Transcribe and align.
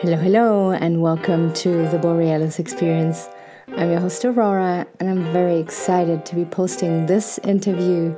Hello, 0.00 0.18
hello, 0.18 0.70
and 0.72 1.00
welcome 1.00 1.54
to 1.54 1.88
the 1.88 1.98
Borealis 1.98 2.58
Experience. 2.58 3.30
I'm 3.78 3.90
your 3.90 4.00
host, 4.00 4.26
Aurora, 4.26 4.86
and 5.00 5.08
I'm 5.08 5.32
very 5.32 5.58
excited 5.58 6.26
to 6.26 6.34
be 6.34 6.44
posting 6.44 7.06
this 7.06 7.38
interview 7.38 8.14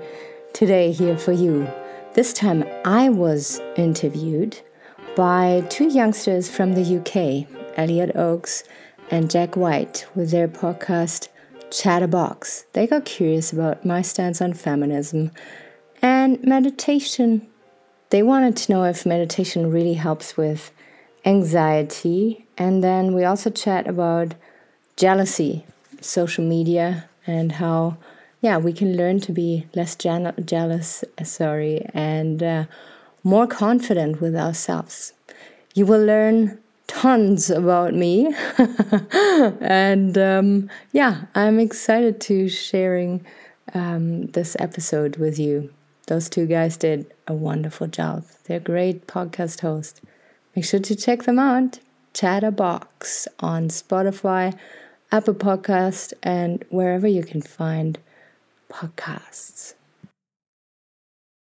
today 0.53 0.91
here 0.91 1.17
for 1.17 1.31
you. 1.31 1.69
This 2.15 2.33
time 2.33 2.65
I 2.85 3.11
was 3.11 3.61
interviewed 3.77 4.61
by 5.15 5.65
two 5.71 5.87
youngsters 5.87 6.51
from 6.51 6.73
the 6.73 6.99
UK, 6.99 7.47
Elliott 7.79 8.17
Oakes 8.17 8.65
and 9.13 9.31
Jack 9.31 9.57
White, 9.57 10.05
with 10.17 10.33
their 10.33 10.49
podcast 10.49 11.29
Chatterbox. 11.71 12.67
They 12.73 12.89
got 12.89 13.05
curious 13.05 13.53
about 13.53 13.87
my 13.87 14.03
stance 14.03 14.43
on 14.43 14.53
feminism 14.55 15.31
and 16.03 16.43
meditation. 16.43 17.47
They 18.11 18.25
wanted 18.25 18.57
to 18.57 18.73
know 18.73 18.83
if 18.83 19.07
meditation 19.07 19.71
really 19.71 19.95
helps 19.95 20.37
with 20.37 20.73
anxiety. 21.29 22.47
And 22.57 22.83
then 22.83 23.15
we 23.15 23.25
also 23.25 23.51
chat 23.51 23.87
about 23.87 24.35
jealousy, 24.97 25.65
social 26.01 26.45
media, 26.45 27.09
and 27.27 27.53
how, 27.53 27.99
yeah, 28.41 28.57
we 28.57 28.73
can 28.73 28.97
learn 28.97 29.21
to 29.21 29.33
be 29.33 29.67
less 29.75 29.95
jealous, 29.95 31.05
sorry, 31.23 31.87
and 31.93 32.43
uh, 32.43 32.65
more 33.23 33.47
confident 33.47 34.21
with 34.21 34.35
ourselves. 34.35 35.13
You 35.75 35.85
will 35.87 36.05
learn 36.05 36.59
tons 36.87 37.51
about 37.51 37.95
me. 37.95 38.35
and 39.61 40.17
um, 40.17 40.71
yeah, 40.93 41.27
I'm 41.35 41.61
excited 41.61 42.21
to 42.23 42.49
sharing 42.49 43.25
um, 43.75 44.27
this 44.29 44.57
episode 44.59 45.17
with 45.17 45.39
you. 45.39 45.71
Those 46.07 46.31
two 46.31 46.47
guys 46.47 46.79
did 46.79 47.13
a 47.27 47.35
wonderful 47.35 47.87
job. 47.87 48.25
They're 48.45 48.61
great 48.61 49.07
podcast 49.07 49.61
hosts. 49.61 50.01
Make 50.59 50.65
sure 50.65 50.81
to 50.81 50.97
check 50.97 51.23
them 51.23 51.39
out. 51.39 51.79
Chatterbox 52.15 53.29
on 53.39 53.69
Spotify, 53.69 54.59
Apple 55.13 55.35
Podcast, 55.35 56.13
and 56.25 56.65
wherever 56.71 57.07
you 57.07 57.23
can 57.23 57.41
find 57.41 57.97
podcasts. 58.69 59.75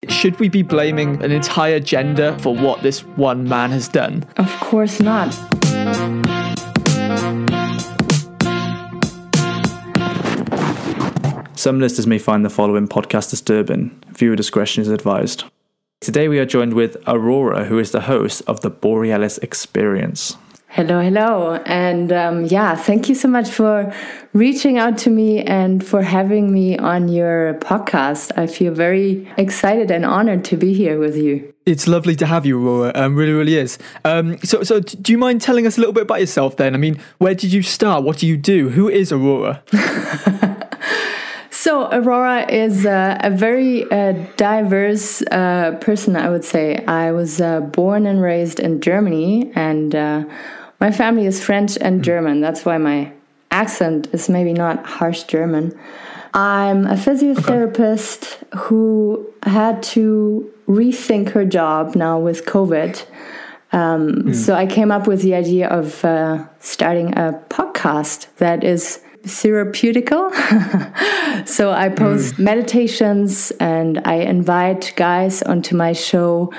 Should 0.09 0.37
we 0.41 0.49
be 0.49 0.63
blaming 0.63 1.23
an 1.23 1.31
entire 1.31 1.79
gender 1.79 2.37
for 2.39 2.53
what 2.53 2.83
this 2.83 3.05
one 3.15 3.47
man 3.47 3.71
has 3.71 3.87
done? 3.87 4.25
Of 4.35 4.51
course 4.59 4.99
not. 4.99 5.33
Some 11.57 11.79
listeners 11.79 12.05
may 12.05 12.17
find 12.17 12.43
the 12.43 12.49
following 12.49 12.89
podcast 12.89 13.29
disturbing. 13.29 13.97
Viewer 14.09 14.35
discretion 14.35 14.81
is 14.81 14.89
advised. 14.89 15.45
Today 16.05 16.27
we 16.27 16.37
are 16.37 16.45
joined 16.45 16.75
with 16.75 16.97
Aurora, 17.07 17.65
who 17.65 17.79
is 17.79 17.89
the 17.89 18.01
host 18.01 18.43
of 18.45 18.61
the 18.61 18.69
Borealis 18.69 19.39
Experience. 19.39 20.37
Hello, 20.67 21.01
hello. 21.01 21.55
And 21.65 22.11
um, 22.11 22.45
yeah, 22.45 22.75
thank 22.75 23.09
you 23.09 23.15
so 23.15 23.27
much 23.27 23.49
for 23.49 23.91
reaching 24.31 24.77
out 24.77 24.99
to 24.99 25.09
me 25.09 25.41
and 25.41 25.83
for 25.83 26.03
having 26.03 26.53
me 26.53 26.77
on 26.77 27.07
your 27.09 27.55
podcast. 27.55 28.31
I 28.37 28.45
feel 28.45 28.71
very 28.71 29.27
excited 29.35 29.89
and 29.89 30.05
honored 30.05 30.45
to 30.45 30.57
be 30.57 30.75
here 30.75 30.99
with 30.99 31.17
you. 31.17 31.51
It's 31.65 31.87
lovely 31.87 32.15
to 32.17 32.27
have 32.27 32.45
you, 32.45 32.63
Aurora. 32.63 32.91
Um, 32.93 33.15
really, 33.15 33.31
really 33.31 33.55
is. 33.55 33.79
Um, 34.03 34.37
so, 34.43 34.61
so, 34.61 34.81
do 34.81 35.11
you 35.11 35.17
mind 35.17 35.41
telling 35.41 35.65
us 35.65 35.75
a 35.75 35.79
little 35.79 35.93
bit 35.93 36.03
about 36.03 36.19
yourself 36.19 36.57
then? 36.57 36.75
I 36.75 36.77
mean, 36.77 37.01
where 37.17 37.33
did 37.33 37.51
you 37.51 37.63
start? 37.63 38.03
What 38.03 38.19
do 38.19 38.27
you 38.27 38.37
do? 38.37 38.69
Who 38.69 38.89
is 38.89 39.11
Aurora? 39.11 39.63
So, 41.65 41.89
Aurora 41.91 42.45
is 42.47 42.85
uh, 42.85 43.17
a 43.21 43.31
very 43.31 43.89
uh, 43.89 44.11
diverse 44.37 45.23
uh, 45.23 45.75
person, 45.81 46.15
I 46.15 46.29
would 46.29 46.45
say. 46.45 46.85
I 46.85 47.11
was 47.11 47.41
uh, 47.41 47.61
born 47.61 48.05
and 48.05 48.21
raised 48.21 48.59
in 48.59 48.81
Germany, 48.81 49.51
and 49.55 49.95
uh, 49.95 50.25
my 50.79 50.91
family 50.91 51.25
is 51.25 51.43
French 51.43 51.75
and 51.81 52.03
German. 52.03 52.39
That's 52.39 52.65
why 52.65 52.77
my 52.77 53.11
accent 53.49 54.09
is 54.13 54.29
maybe 54.29 54.53
not 54.53 54.85
harsh 54.85 55.23
German. 55.23 55.75
I'm 56.35 56.85
a 56.85 56.93
physiotherapist 56.93 58.43
okay. 58.43 58.65
who 58.65 59.25
had 59.41 59.81
to 59.95 60.47
rethink 60.67 61.29
her 61.29 61.45
job 61.45 61.95
now 61.95 62.19
with 62.19 62.45
COVID. 62.45 63.03
Um, 63.71 64.11
mm. 64.11 64.35
So 64.35 64.53
I 64.53 64.67
came 64.67 64.91
up 64.91 65.07
with 65.07 65.23
the 65.23 65.33
idea 65.33 65.67
of 65.69 66.05
uh, 66.05 66.45
starting 66.59 67.17
a 67.17 67.41
podcast 67.49 68.27
that 68.37 68.63
is 68.63 69.01
therapeutical. 69.25 70.31
so 71.47 71.71
I 71.71 71.89
post 71.89 72.35
mm. 72.35 72.39
meditations 72.39 73.51
and 73.59 74.01
I 74.05 74.15
invite 74.15 74.93
guys 74.95 75.41
onto 75.41 75.75
my 75.75 75.93
show 75.93 76.53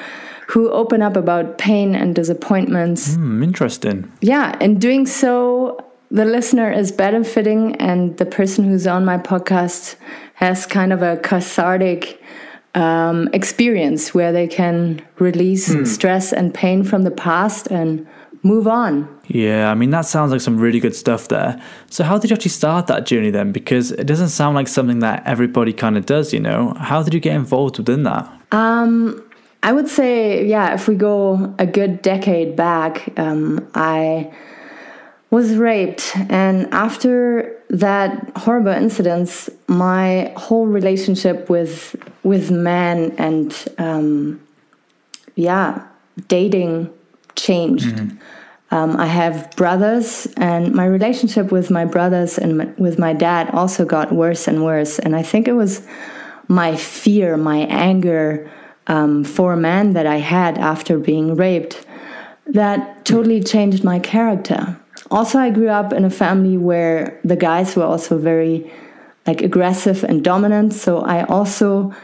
who 0.48 0.70
open 0.70 1.02
up 1.02 1.16
about 1.16 1.58
pain 1.58 1.94
and 1.94 2.14
disappointments. 2.14 3.16
Mm, 3.16 3.42
interesting. 3.42 4.12
Yeah, 4.20 4.56
in 4.60 4.78
doing 4.78 5.06
so, 5.06 5.84
the 6.10 6.24
listener 6.24 6.70
is 6.70 6.92
benefiting, 6.92 7.74
and 7.76 8.16
the 8.16 8.26
person 8.26 8.64
who's 8.64 8.86
on 8.86 9.04
my 9.04 9.18
podcast 9.18 9.96
has 10.34 10.64
kind 10.64 10.92
of 10.92 11.02
a 11.02 11.16
cathartic 11.16 12.22
um, 12.76 13.28
experience 13.32 14.14
where 14.14 14.32
they 14.32 14.46
can 14.46 15.02
release 15.18 15.68
mm. 15.70 15.86
stress 15.86 16.32
and 16.32 16.54
pain 16.54 16.84
from 16.84 17.02
the 17.02 17.10
past 17.10 17.66
and 17.68 18.06
move 18.46 18.66
on. 18.68 19.08
Yeah, 19.26 19.70
I 19.70 19.74
mean, 19.74 19.90
that 19.90 20.06
sounds 20.06 20.32
like 20.32 20.40
some 20.40 20.58
really 20.58 20.80
good 20.80 20.94
stuff 20.94 21.28
there. 21.28 21.60
So, 21.90 22.04
how 22.04 22.18
did 22.18 22.30
you 22.30 22.34
actually 22.34 22.50
start 22.50 22.86
that 22.86 23.06
journey 23.06 23.30
then? 23.30 23.52
Because 23.52 23.92
it 23.92 24.04
doesn't 24.04 24.28
sound 24.28 24.54
like 24.54 24.68
something 24.68 25.00
that 25.00 25.22
everybody 25.26 25.72
kind 25.72 25.96
of 25.96 26.06
does, 26.06 26.32
you 26.32 26.40
know? 26.40 26.74
How 26.78 27.02
did 27.02 27.12
you 27.12 27.20
get 27.20 27.34
involved 27.34 27.78
within 27.78 28.04
that? 28.04 28.30
Um, 28.52 29.22
I 29.62 29.72
would 29.72 29.88
say, 29.88 30.46
yeah, 30.46 30.74
if 30.74 30.86
we 30.86 30.94
go 30.94 31.54
a 31.58 31.66
good 31.66 32.02
decade 32.02 32.54
back, 32.54 33.12
um, 33.18 33.68
I 33.74 34.32
was 35.30 35.56
raped. 35.56 36.12
And 36.30 36.72
after 36.72 37.52
that 37.68 38.30
horrible 38.36 38.72
incident, 38.72 39.48
my 39.66 40.32
whole 40.36 40.66
relationship 40.66 41.50
with 41.50 41.96
with 42.22 42.50
men 42.50 43.12
and 43.18 43.68
um, 43.78 44.40
yeah, 45.34 45.84
dating 46.28 46.90
changed. 47.34 47.96
Mm-hmm. 47.96 48.16
Um, 48.70 48.96
I 48.96 49.06
have 49.06 49.54
brothers, 49.56 50.26
and 50.36 50.74
my 50.74 50.86
relationship 50.86 51.52
with 51.52 51.70
my 51.70 51.84
brothers 51.84 52.36
and 52.36 52.76
with 52.78 52.98
my 52.98 53.12
dad 53.12 53.50
also 53.50 53.84
got 53.84 54.12
worse 54.12 54.48
and 54.48 54.64
worse. 54.64 54.98
And 54.98 55.14
I 55.14 55.22
think 55.22 55.46
it 55.46 55.52
was 55.52 55.86
my 56.48 56.76
fear, 56.76 57.36
my 57.36 57.58
anger 57.58 58.50
um, 58.88 59.24
for 59.24 59.52
a 59.52 59.56
man 59.56 59.92
that 59.92 60.06
I 60.06 60.16
had 60.16 60.58
after 60.58 60.98
being 60.98 61.36
raped 61.36 61.86
that 62.46 63.04
totally 63.04 63.42
changed 63.42 63.84
my 63.84 63.98
character. 63.98 64.76
Also, 65.10 65.38
I 65.38 65.50
grew 65.50 65.68
up 65.68 65.92
in 65.92 66.04
a 66.04 66.10
family 66.10 66.56
where 66.56 67.20
the 67.24 67.36
guys 67.36 67.76
were 67.76 67.84
also 67.84 68.18
very 68.18 68.70
like 69.26 69.42
aggressive 69.42 70.04
and 70.04 70.22
dominant. 70.22 70.72
So 70.72 71.00
I 71.00 71.24
also 71.24 71.94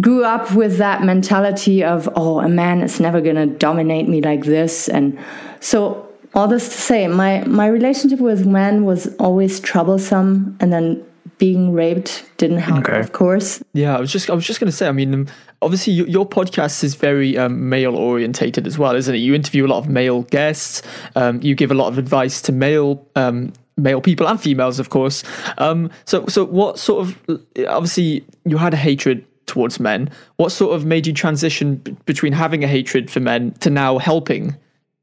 grew 0.00 0.24
up 0.24 0.54
with 0.54 0.78
that 0.78 1.02
mentality 1.02 1.84
of, 1.84 2.08
oh, 2.16 2.40
a 2.40 2.48
man 2.48 2.80
is 2.82 3.00
never 3.00 3.20
going 3.20 3.36
to 3.36 3.46
dominate 3.46 4.08
me 4.08 4.22
like 4.22 4.44
this. 4.44 4.88
And 4.88 5.18
so 5.60 6.09
all 6.34 6.48
this 6.48 6.68
to 6.68 6.74
say, 6.74 7.08
my, 7.08 7.44
my 7.44 7.66
relationship 7.66 8.20
with 8.20 8.46
men 8.46 8.84
was 8.84 9.14
always 9.16 9.60
troublesome. 9.60 10.56
And 10.60 10.72
then 10.72 11.04
being 11.38 11.72
raped 11.72 12.24
didn't 12.36 12.58
help, 12.58 12.88
okay. 12.88 13.00
of 13.00 13.12
course. 13.12 13.62
Yeah, 13.72 13.96
I 13.96 14.00
was 14.00 14.12
just 14.12 14.28
I 14.30 14.34
was 14.34 14.46
just 14.46 14.60
going 14.60 14.70
to 14.70 14.76
say. 14.76 14.86
I 14.86 14.92
mean, 14.92 15.12
um, 15.14 15.26
obviously, 15.62 15.94
your, 15.94 16.06
your, 16.06 16.28
podcast 16.28 16.84
is 16.84 16.94
very 16.94 17.36
um, 17.38 17.68
male 17.68 17.96
orientated 17.96 18.66
as 18.66 18.78
well, 18.78 18.94
isn't 18.94 19.14
it? 19.14 19.18
You 19.18 19.34
interview 19.34 19.66
a 19.66 19.68
lot 19.68 19.78
of 19.78 19.88
male 19.88 20.22
guests. 20.24 20.82
Um, 21.16 21.40
you 21.42 21.54
give 21.54 21.70
a 21.70 21.74
lot 21.74 21.88
of 21.88 21.98
advice 21.98 22.42
to 22.42 22.52
male 22.52 23.06
um, 23.16 23.54
male 23.76 24.00
people 24.00 24.28
and 24.28 24.40
females, 24.40 24.78
of 24.78 24.90
course. 24.90 25.24
Um, 25.58 25.90
so, 26.04 26.26
so 26.26 26.44
what 26.44 26.78
sort 26.78 27.06
of 27.06 27.40
obviously 27.68 28.24
you 28.44 28.58
had 28.58 28.74
a 28.74 28.76
hatred 28.76 29.24
towards 29.46 29.80
men. 29.80 30.10
What 30.36 30.52
sort 30.52 30.76
of 30.76 30.84
made 30.84 31.06
you 31.06 31.12
transition 31.12 31.76
b- 31.76 31.96
between 32.04 32.32
having 32.32 32.62
a 32.62 32.68
hatred 32.68 33.10
for 33.10 33.20
men 33.20 33.52
to 33.60 33.70
now 33.70 33.98
helping 33.98 34.56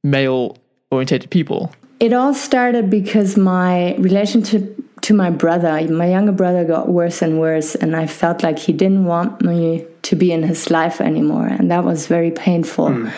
male 0.03 0.57
orientated 0.91 1.29
people? 1.29 1.71
It 1.99 2.13
all 2.13 2.33
started 2.33 2.89
because 2.89 3.37
my 3.37 3.95
relationship 3.95 4.75
to 5.01 5.13
my 5.13 5.29
brother, 5.29 5.81
my 5.87 6.09
younger 6.09 6.31
brother, 6.31 6.63
got 6.63 6.89
worse 6.89 7.21
and 7.21 7.39
worse, 7.39 7.75
and 7.75 7.95
I 7.95 8.07
felt 8.07 8.43
like 8.43 8.59
he 8.59 8.73
didn't 8.73 9.05
want 9.05 9.41
me 9.41 9.85
to 10.03 10.15
be 10.15 10.31
in 10.31 10.43
his 10.43 10.69
life 10.69 11.01
anymore, 11.01 11.47
and 11.47 11.71
that 11.71 11.83
was 11.83 12.07
very 12.07 12.31
painful. 12.31 12.89
Mm. 12.89 13.11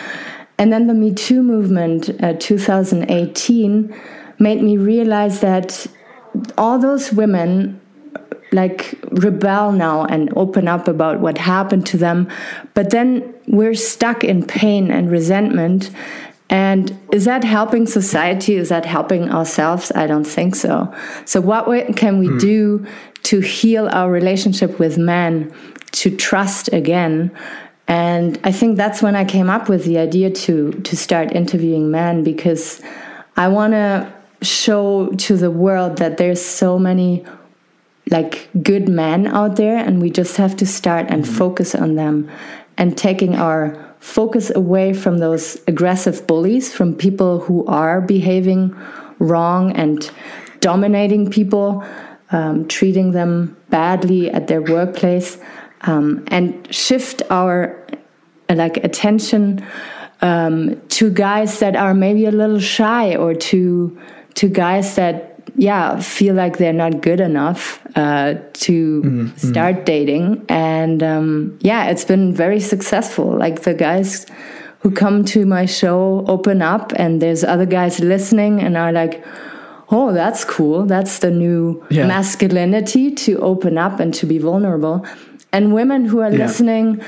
And 0.58 0.72
then 0.72 0.86
the 0.86 0.94
Me 0.94 1.14
Too 1.14 1.42
movement, 1.42 2.10
uh, 2.22 2.34
2018, 2.38 3.94
made 4.38 4.62
me 4.62 4.76
realize 4.76 5.40
that 5.40 5.86
all 6.58 6.78
those 6.78 7.12
women 7.12 7.80
like 8.52 8.98
rebel 9.12 9.72
now 9.72 10.04
and 10.06 10.32
open 10.36 10.66
up 10.66 10.88
about 10.88 11.20
what 11.20 11.38
happened 11.38 11.86
to 11.86 11.96
them 11.96 12.28
but 12.74 12.90
then 12.90 13.32
we're 13.46 13.74
stuck 13.74 14.24
in 14.24 14.44
pain 14.44 14.90
and 14.90 15.08
resentment 15.08 15.90
and 16.50 16.98
is 17.12 17.24
that 17.24 17.42
helping 17.44 17.86
society 17.86 18.54
is 18.56 18.68
that 18.68 18.84
helping 18.84 19.30
ourselves 19.30 19.90
i 19.94 20.06
don't 20.06 20.26
think 20.26 20.54
so 20.54 20.92
so 21.24 21.40
what 21.40 21.64
can 21.96 22.18
we 22.18 22.26
hmm. 22.26 22.38
do 22.38 22.86
to 23.22 23.40
heal 23.40 23.88
our 23.88 24.10
relationship 24.10 24.78
with 24.78 24.98
men 24.98 25.52
to 25.92 26.14
trust 26.16 26.72
again 26.72 27.30
And 27.90 28.38
I 28.44 28.52
think 28.52 28.76
that's 28.76 29.02
when 29.02 29.16
I 29.16 29.24
came 29.24 29.50
up 29.50 29.68
with 29.68 29.84
the 29.84 29.98
idea 29.98 30.30
to 30.30 30.70
to 30.70 30.96
start 30.96 31.34
interviewing 31.34 31.90
men 31.90 32.22
because 32.22 32.80
I 33.36 33.48
want 33.48 33.72
to 33.72 34.12
show 34.42 35.10
to 35.26 35.36
the 35.36 35.50
world 35.50 35.98
that 35.98 36.16
there's 36.16 36.40
so 36.40 36.78
many 36.78 37.24
like 38.08 38.48
good 38.62 38.88
men 38.88 39.26
out 39.26 39.56
there 39.56 39.76
and 39.76 40.00
we 40.00 40.08
just 40.08 40.36
have 40.36 40.54
to 40.58 40.66
start 40.66 41.06
and 41.08 41.24
mm-hmm. 41.24 41.34
focus 41.34 41.74
on 41.74 41.96
them 41.96 42.30
and 42.76 42.96
taking 42.96 43.34
our 43.34 43.74
focus 44.00 44.50
away 44.54 44.92
from 44.92 45.18
those 45.18 45.60
aggressive 45.68 46.26
bullies 46.26 46.72
from 46.72 46.94
people 46.94 47.40
who 47.40 47.64
are 47.66 48.00
behaving 48.00 48.74
wrong 49.18 49.72
and 49.72 50.10
dominating 50.60 51.30
people 51.30 51.84
um, 52.30 52.66
treating 52.68 53.12
them 53.12 53.56
badly 53.68 54.30
at 54.30 54.46
their 54.46 54.62
workplace 54.62 55.38
um, 55.82 56.24
and 56.28 56.74
shift 56.74 57.22
our 57.30 57.86
like 58.48 58.78
attention 58.78 59.64
um, 60.22 60.80
to 60.88 61.10
guys 61.10 61.60
that 61.60 61.76
are 61.76 61.94
maybe 61.94 62.26
a 62.26 62.30
little 62.30 62.60
shy 62.60 63.14
or 63.14 63.34
to 63.34 63.98
to 64.34 64.48
guys 64.48 64.94
that 64.96 65.29
yeah 65.56 66.00
feel 66.00 66.34
like 66.34 66.58
they're 66.58 66.72
not 66.72 67.00
good 67.00 67.20
enough 67.20 67.80
uh, 67.96 68.34
to 68.52 69.02
mm, 69.02 69.38
start 69.38 69.76
mm. 69.76 69.84
dating 69.84 70.44
and 70.48 71.02
um, 71.02 71.58
yeah 71.60 71.86
it's 71.86 72.04
been 72.04 72.34
very 72.34 72.60
successful 72.60 73.36
like 73.36 73.62
the 73.62 73.74
guys 73.74 74.26
who 74.80 74.90
come 74.90 75.24
to 75.24 75.44
my 75.44 75.66
show 75.66 76.24
open 76.26 76.62
up 76.62 76.92
and 76.96 77.20
there's 77.20 77.44
other 77.44 77.66
guys 77.66 78.00
listening 78.00 78.60
and 78.60 78.76
are 78.76 78.92
like 78.92 79.24
oh 79.90 80.12
that's 80.12 80.44
cool 80.44 80.86
that's 80.86 81.18
the 81.18 81.30
new 81.30 81.84
yeah. 81.90 82.06
masculinity 82.06 83.10
to 83.10 83.38
open 83.40 83.76
up 83.76 84.00
and 84.00 84.14
to 84.14 84.26
be 84.26 84.38
vulnerable 84.38 85.04
and 85.52 85.74
women 85.74 86.04
who 86.04 86.20
are 86.20 86.30
yeah. 86.30 86.46
listening 86.46 87.02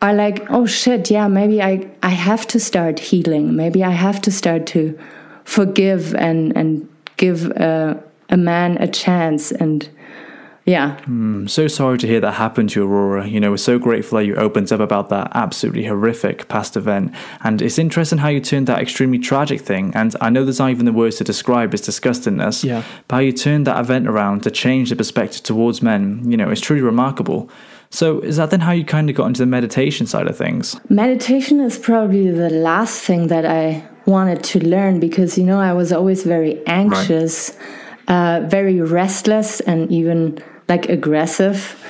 are 0.00 0.14
like 0.14 0.46
oh 0.50 0.64
shit 0.64 1.10
yeah 1.10 1.28
maybe 1.28 1.60
i 1.60 1.86
i 2.02 2.10
have 2.10 2.46
to 2.46 2.60
start 2.60 2.98
healing 2.98 3.56
maybe 3.56 3.82
i 3.82 3.90
have 3.90 4.20
to 4.20 4.30
start 4.30 4.66
to 4.66 4.98
forgive 5.44 6.14
and 6.14 6.56
and 6.56 6.88
give 7.18 7.44
a, 7.44 8.02
a 8.30 8.36
man 8.36 8.78
a 8.78 8.88
chance 8.88 9.52
and 9.52 9.88
yeah. 10.68 10.98
Mm, 11.06 11.48
so 11.48 11.66
sorry 11.66 11.96
to 11.96 12.06
hear 12.06 12.20
that 12.20 12.32
happened 12.32 12.68
to 12.70 12.84
Aurora. 12.84 13.26
You 13.26 13.40
know, 13.40 13.50
we're 13.50 13.56
so 13.56 13.78
grateful 13.78 14.18
that 14.18 14.26
you 14.26 14.34
opened 14.34 14.70
up 14.70 14.80
about 14.80 15.08
that 15.08 15.32
absolutely 15.34 15.86
horrific 15.86 16.46
past 16.48 16.76
event. 16.76 17.14
And 17.42 17.62
it's 17.62 17.78
interesting 17.78 18.18
how 18.18 18.28
you 18.28 18.40
turned 18.40 18.66
that 18.66 18.78
extremely 18.78 19.18
tragic 19.18 19.62
thing. 19.62 19.92
And 19.94 20.14
I 20.20 20.28
know 20.28 20.44
there's 20.44 20.58
not 20.58 20.70
even 20.70 20.84
the 20.84 20.92
words 20.92 21.16
to 21.16 21.24
describe 21.24 21.72
its 21.72 21.88
disgustingness. 21.88 22.64
Yeah. 22.64 22.84
But 23.08 23.16
how 23.16 23.20
you 23.20 23.32
turned 23.32 23.66
that 23.66 23.80
event 23.80 24.08
around 24.08 24.42
to 24.42 24.50
change 24.50 24.90
the 24.90 24.96
perspective 24.96 25.42
towards 25.42 25.80
men, 25.80 26.30
you 26.30 26.36
know, 26.36 26.50
it's 26.50 26.60
truly 26.60 26.82
remarkable. 26.82 27.48
So, 27.90 28.20
is 28.20 28.36
that 28.36 28.50
then 28.50 28.60
how 28.60 28.72
you 28.72 28.84
kind 28.84 29.08
of 29.08 29.16
got 29.16 29.28
into 29.28 29.40
the 29.40 29.46
meditation 29.46 30.06
side 30.06 30.26
of 30.26 30.36
things? 30.36 30.78
Meditation 30.90 31.60
is 31.60 31.78
probably 31.78 32.30
the 32.30 32.50
last 32.50 33.00
thing 33.00 33.28
that 33.28 33.46
I 33.46 33.88
wanted 34.08 34.42
to 34.42 34.66
learn 34.66 34.98
because, 34.98 35.38
you 35.38 35.44
know, 35.44 35.60
I 35.60 35.72
was 35.72 35.92
always 35.92 36.24
very 36.24 36.66
anxious, 36.66 37.56
right. 38.08 38.42
uh, 38.42 38.46
very 38.48 38.80
restless, 38.80 39.60
and 39.60 39.90
even 39.92 40.42
like 40.68 40.88
aggressive. 40.88 41.80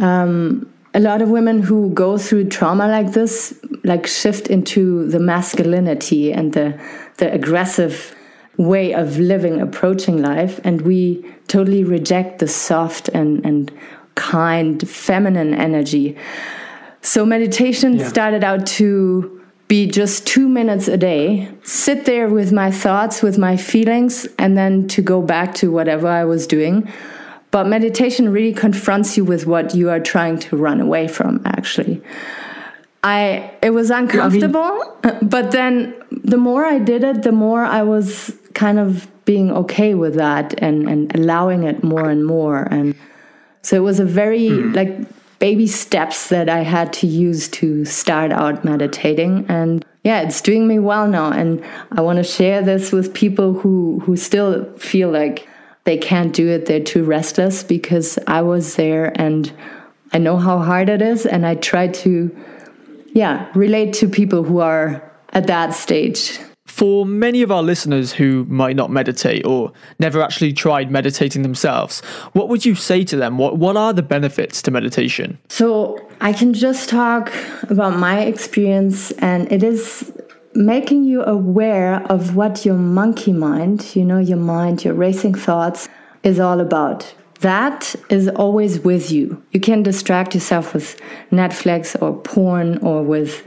Um, 0.00 0.68
a 0.96 1.00
lot 1.00 1.20
of 1.20 1.28
women 1.28 1.62
who 1.62 1.90
go 1.90 2.16
through 2.16 2.48
trauma 2.48 2.88
like 2.88 3.12
this 3.12 3.58
like 3.84 4.06
shift 4.06 4.46
into 4.48 5.06
the 5.08 5.20
masculinity 5.20 6.32
and 6.32 6.54
the 6.54 6.80
the 7.18 7.30
aggressive 7.32 8.16
way 8.56 8.94
of 8.94 9.18
living 9.18 9.60
approaching 9.60 10.22
life 10.22 10.58
and 10.64 10.80
we 10.80 11.22
totally 11.48 11.84
reject 11.84 12.38
the 12.38 12.48
soft 12.48 13.10
and 13.10 13.44
and 13.44 13.70
kind 14.14 14.88
feminine 14.88 15.52
energy 15.52 16.16
so 17.02 17.26
meditation 17.26 17.98
yeah. 17.98 18.08
started 18.08 18.42
out 18.42 18.66
to 18.66 19.35
be 19.68 19.86
just 19.86 20.26
two 20.26 20.48
minutes 20.48 20.86
a 20.86 20.96
day, 20.96 21.48
sit 21.62 22.04
there 22.04 22.28
with 22.28 22.52
my 22.52 22.70
thoughts, 22.70 23.22
with 23.22 23.36
my 23.36 23.56
feelings, 23.56 24.26
and 24.38 24.56
then 24.56 24.86
to 24.88 25.02
go 25.02 25.20
back 25.20 25.54
to 25.56 25.72
whatever 25.72 26.06
I 26.06 26.24
was 26.24 26.46
doing. 26.46 26.88
But 27.50 27.66
meditation 27.66 28.32
really 28.32 28.52
confronts 28.52 29.16
you 29.16 29.24
with 29.24 29.46
what 29.46 29.74
you 29.74 29.90
are 29.90 30.00
trying 30.00 30.38
to 30.40 30.56
run 30.56 30.80
away 30.80 31.08
from, 31.08 31.42
actually. 31.44 32.02
I 33.02 33.52
it 33.62 33.70
was 33.70 33.90
uncomfortable, 33.90 34.98
I 35.04 35.12
mean, 35.20 35.28
but 35.28 35.52
then 35.52 35.94
the 36.10 36.36
more 36.36 36.64
I 36.64 36.78
did 36.78 37.04
it, 37.04 37.22
the 37.22 37.32
more 37.32 37.64
I 37.64 37.82
was 37.82 38.36
kind 38.54 38.78
of 38.78 39.06
being 39.24 39.50
okay 39.50 39.94
with 39.94 40.14
that 40.14 40.54
and, 40.58 40.88
and 40.88 41.14
allowing 41.14 41.64
it 41.64 41.84
more 41.84 42.08
and 42.08 42.24
more. 42.24 42.62
And 42.70 42.96
so 43.62 43.76
it 43.76 43.80
was 43.80 44.00
a 44.00 44.04
very 44.04 44.48
mm. 44.48 44.74
like 44.74 44.96
baby 45.38 45.66
steps 45.66 46.28
that 46.28 46.48
I 46.48 46.60
had 46.60 46.92
to 46.94 47.06
use 47.06 47.48
to 47.48 47.84
start 47.84 48.32
out 48.32 48.64
meditating. 48.64 49.46
And 49.48 49.84
yeah 50.02 50.20
it's 50.20 50.40
doing 50.40 50.66
me 50.66 50.78
well 50.78 51.06
now. 51.08 51.30
And 51.30 51.64
I 51.92 52.00
want 52.00 52.18
to 52.18 52.24
share 52.24 52.62
this 52.62 52.92
with 52.92 53.14
people 53.14 53.54
who 53.54 54.00
who 54.04 54.16
still 54.16 54.72
feel 54.76 55.10
like 55.10 55.48
they 55.84 55.98
can't 55.98 56.32
do 56.32 56.48
it. 56.48 56.66
They're 56.66 56.80
too 56.80 57.04
restless 57.04 57.62
because 57.62 58.18
I 58.26 58.42
was 58.42 58.76
there 58.76 59.12
and 59.20 59.52
I 60.12 60.18
know 60.18 60.36
how 60.36 60.58
hard 60.58 60.88
it 60.88 61.02
is. 61.02 61.26
And 61.26 61.46
I 61.46 61.54
try 61.54 61.88
to 61.88 62.36
yeah 63.12 63.50
relate 63.54 63.92
to 63.94 64.08
people 64.08 64.42
who 64.42 64.60
are 64.60 65.02
at 65.32 65.46
that 65.48 65.74
stage 65.74 66.38
for 66.76 67.06
many 67.06 67.40
of 67.40 67.50
our 67.50 67.62
listeners 67.62 68.12
who 68.12 68.44
might 68.50 68.76
not 68.76 68.90
meditate 68.90 69.46
or 69.46 69.72
never 69.98 70.20
actually 70.20 70.52
tried 70.52 70.90
meditating 70.90 71.40
themselves, 71.40 72.00
what 72.34 72.50
would 72.50 72.66
you 72.66 72.74
say 72.74 73.02
to 73.02 73.16
them? 73.16 73.38
What 73.38 73.56
what 73.56 73.78
are 73.78 73.94
the 73.94 74.02
benefits 74.02 74.60
to 74.62 74.70
meditation? 74.70 75.38
So, 75.48 75.98
I 76.20 76.34
can 76.34 76.52
just 76.52 76.90
talk 76.90 77.32
about 77.70 77.98
my 77.98 78.20
experience 78.20 79.10
and 79.12 79.50
it 79.50 79.62
is 79.62 80.12
making 80.54 81.04
you 81.04 81.22
aware 81.22 82.02
of 82.12 82.36
what 82.36 82.66
your 82.66 82.76
monkey 82.76 83.32
mind, 83.32 83.96
you 83.96 84.04
know, 84.04 84.18
your 84.18 84.42
mind, 84.56 84.84
your 84.84 84.92
racing 84.92 85.34
thoughts 85.34 85.88
is 86.24 86.38
all 86.38 86.60
about. 86.60 87.14
That 87.40 87.94
is 88.10 88.28
always 88.28 88.80
with 88.80 89.10
you. 89.10 89.42
You 89.52 89.60
can 89.60 89.82
distract 89.82 90.34
yourself 90.34 90.74
with 90.74 91.00
Netflix 91.32 91.96
or 92.02 92.20
porn 92.20 92.76
or 92.78 93.02
with 93.02 93.46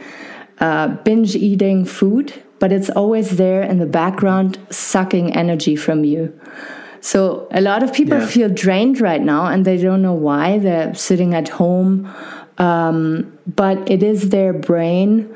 uh, 0.59 0.87
binge 1.05 1.35
eating 1.35 1.85
food 1.85 2.33
but 2.59 2.71
it's 2.71 2.89
always 2.89 3.37
there 3.37 3.61
in 3.61 3.79
the 3.79 3.85
background, 3.85 4.59
sucking 4.69 5.33
energy 5.33 5.75
from 5.75 6.03
you. 6.03 6.37
So 7.01 7.47
a 7.51 7.61
lot 7.61 7.83
of 7.83 7.93
people 7.93 8.19
yeah. 8.19 8.27
feel 8.27 8.49
drained 8.49 8.99
right 8.99 9.21
now 9.21 9.45
and 9.45 9.63
they 9.63 9.77
don't 9.77 10.01
know 10.01 10.13
why. 10.13 10.59
They're 10.59 10.93
sitting 10.93 11.33
at 11.33 11.47
home, 11.47 12.13
um, 12.57 13.37
but 13.47 13.89
it 13.89 14.03
is 14.03 14.29
their 14.29 14.51
brain 14.51 15.33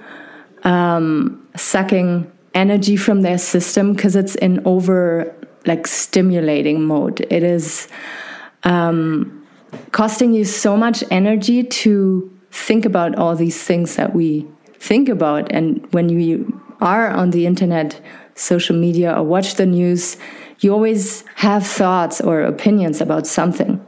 um, 0.64 1.48
sucking 1.56 2.30
energy 2.54 2.98
from 2.98 3.22
their 3.22 3.38
system 3.38 3.94
because 3.94 4.16
it's 4.16 4.36
in 4.36 4.66
over 4.66 5.34
like 5.66 5.88
stimulating 5.88 6.84
mode. 6.84 7.26
It 7.30 7.44
is 7.44 7.88
um, 8.64 9.48
costing 9.92 10.34
you 10.34 10.46
so 10.46 10.76
much 10.76 11.04
energy 11.10 11.64
to 11.64 12.30
think 12.52 12.86
about 12.86 13.16
all 13.16 13.36
these 13.36 13.62
things 13.62 13.96
that 13.96 14.14
we 14.14 14.46
think 14.76 15.10
about. 15.10 15.52
And 15.52 15.86
when 15.94 16.10
you 16.10 16.62
are 16.84 17.10
on 17.10 17.32
the 17.32 17.48
internet, 17.48 18.00
social 18.36 18.76
media, 18.76 19.16
or 19.18 19.24
watch 19.24 19.56
the 19.56 19.66
news, 19.66 20.18
you 20.60 20.72
always 20.72 21.24
have 21.36 21.66
thoughts 21.66 22.22
or 22.22 22.42
opinions 22.42 23.02
about 23.02 23.26
something. 23.26 23.84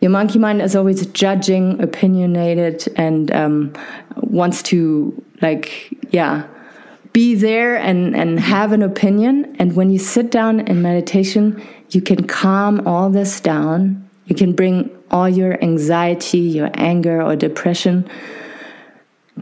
Your 0.00 0.10
monkey 0.10 0.38
mind 0.38 0.62
is 0.62 0.76
always 0.76 1.04
judging, 1.06 1.82
opinionated, 1.82 2.86
and 2.96 3.32
um, 3.32 3.72
wants 4.16 4.62
to, 4.64 5.12
like, 5.42 5.88
yeah, 6.10 6.46
be 7.12 7.34
there 7.34 7.76
and, 7.76 8.14
and 8.14 8.38
have 8.38 8.72
an 8.72 8.82
opinion. 8.82 9.56
And 9.58 9.74
when 9.74 9.90
you 9.90 9.98
sit 9.98 10.30
down 10.30 10.60
in 10.60 10.82
meditation, 10.82 11.60
you 11.90 12.00
can 12.00 12.26
calm 12.26 12.86
all 12.86 13.10
this 13.10 13.40
down. 13.40 14.08
You 14.26 14.36
can 14.36 14.52
bring 14.52 14.90
all 15.10 15.28
your 15.28 15.60
anxiety, 15.64 16.38
your 16.38 16.70
anger, 16.74 17.22
or 17.22 17.34
depression 17.34 18.08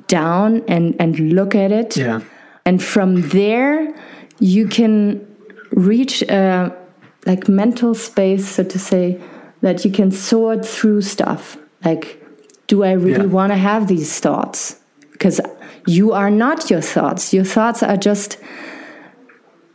down 0.07 0.62
and, 0.69 0.95
and 1.00 1.19
look 1.35 1.55
at 1.55 1.73
it. 1.73 1.97
Yeah 1.97 2.21
and 2.66 2.82
from 2.82 3.23
there 3.30 3.94
you 4.40 4.68
can 4.68 5.26
reach 5.70 6.20
a 6.23 6.76
like 7.25 7.49
mental 7.49 7.94
space 7.94 8.46
so 8.46 8.62
to 8.62 8.78
say 8.78 9.18
that 9.62 9.85
you 9.85 9.90
can 9.90 10.11
sort 10.11 10.66
through 10.66 11.00
stuff. 11.00 11.56
Like 11.85 12.23
do 12.66 12.82
i 12.82 12.92
really 12.92 13.26
yeah. 13.26 13.37
want 13.38 13.52
to 13.52 13.56
have 13.56 13.88
these 13.88 14.20
thoughts? 14.20 14.80
Because 15.12 15.40
you 15.87 16.12
are 16.12 16.30
not 16.30 16.68
your 16.68 16.82
thoughts. 16.82 17.32
Your 17.32 17.44
thoughts 17.44 17.82
are 17.82 17.96
just 17.96 18.38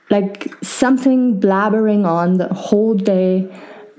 like 0.10 0.54
something 0.62 1.40
blabbering 1.40 2.06
on 2.06 2.38
the 2.38 2.50
whole 2.54 2.96
day 2.96 3.50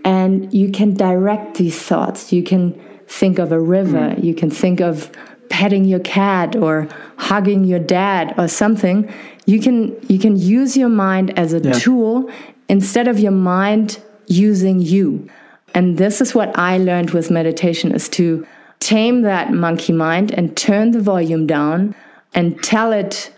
and 0.05 0.53
you 0.53 0.71
can 0.71 0.95
direct 0.95 1.57
these 1.57 1.81
thoughts. 1.81 2.33
You 2.33 2.43
can 2.43 2.79
think 3.09 3.39
of 3.39 3.51
a 3.51 3.61
river. 3.61 3.99
Mm. 3.99 4.25
you 4.25 4.35
can 4.35 4.51
think 4.51 4.81
of 4.81 5.11
petting 5.53 5.85
your 5.85 6.01
cat 6.01 6.57
or 6.57 6.89
hugging 7.19 7.65
your 7.65 7.79
dad 7.79 8.35
or 8.39 8.49
something 8.49 9.13
you 9.47 9.61
can 9.61 9.95
you 10.09 10.19
can 10.19 10.35
use 10.37 10.77
your 10.77 10.89
mind 10.89 11.37
as 11.39 11.53
a 11.53 11.61
yeah. 11.61 11.73
tool 11.73 12.31
instead 12.69 13.07
of 13.07 13.19
your 13.19 13.33
mind 13.33 14.01
using 14.27 14.81
you 14.81 15.29
and 15.75 15.99
this 15.99 16.21
is 16.23 16.35
what 16.35 16.57
i 16.59 16.79
learned 16.79 17.11
with 17.11 17.31
meditation 17.31 17.93
is 17.93 18.09
to 18.09 18.47
tame 18.81 19.23
that 19.23 19.53
monkey 19.53 19.93
mind 19.93 20.33
and 20.33 20.57
turn 20.57 20.91
the 20.93 21.01
volume 21.01 21.47
down 21.47 21.95
and 22.35 22.61
tell 22.63 22.93
it 22.93 23.31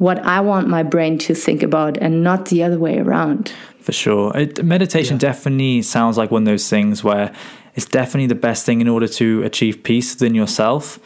what 0.00 0.18
I 0.24 0.40
want 0.40 0.66
my 0.66 0.82
brain 0.82 1.18
to 1.18 1.34
think 1.34 1.62
about 1.62 1.98
and 1.98 2.22
not 2.22 2.46
the 2.46 2.62
other 2.62 2.78
way 2.78 2.98
around. 2.98 3.52
For 3.80 3.92
sure. 3.92 4.34
It, 4.34 4.64
meditation 4.64 5.16
yeah. 5.16 5.28
definitely 5.28 5.82
sounds 5.82 6.16
like 6.16 6.30
one 6.30 6.42
of 6.42 6.46
those 6.46 6.70
things 6.70 7.04
where 7.04 7.32
it's 7.74 7.84
definitely 7.84 8.26
the 8.26 8.34
best 8.34 8.64
thing 8.64 8.80
in 8.80 8.88
order 8.88 9.06
to 9.08 9.42
achieve 9.42 9.82
peace 9.82 10.14
within 10.14 10.34
yourself. 10.34 10.98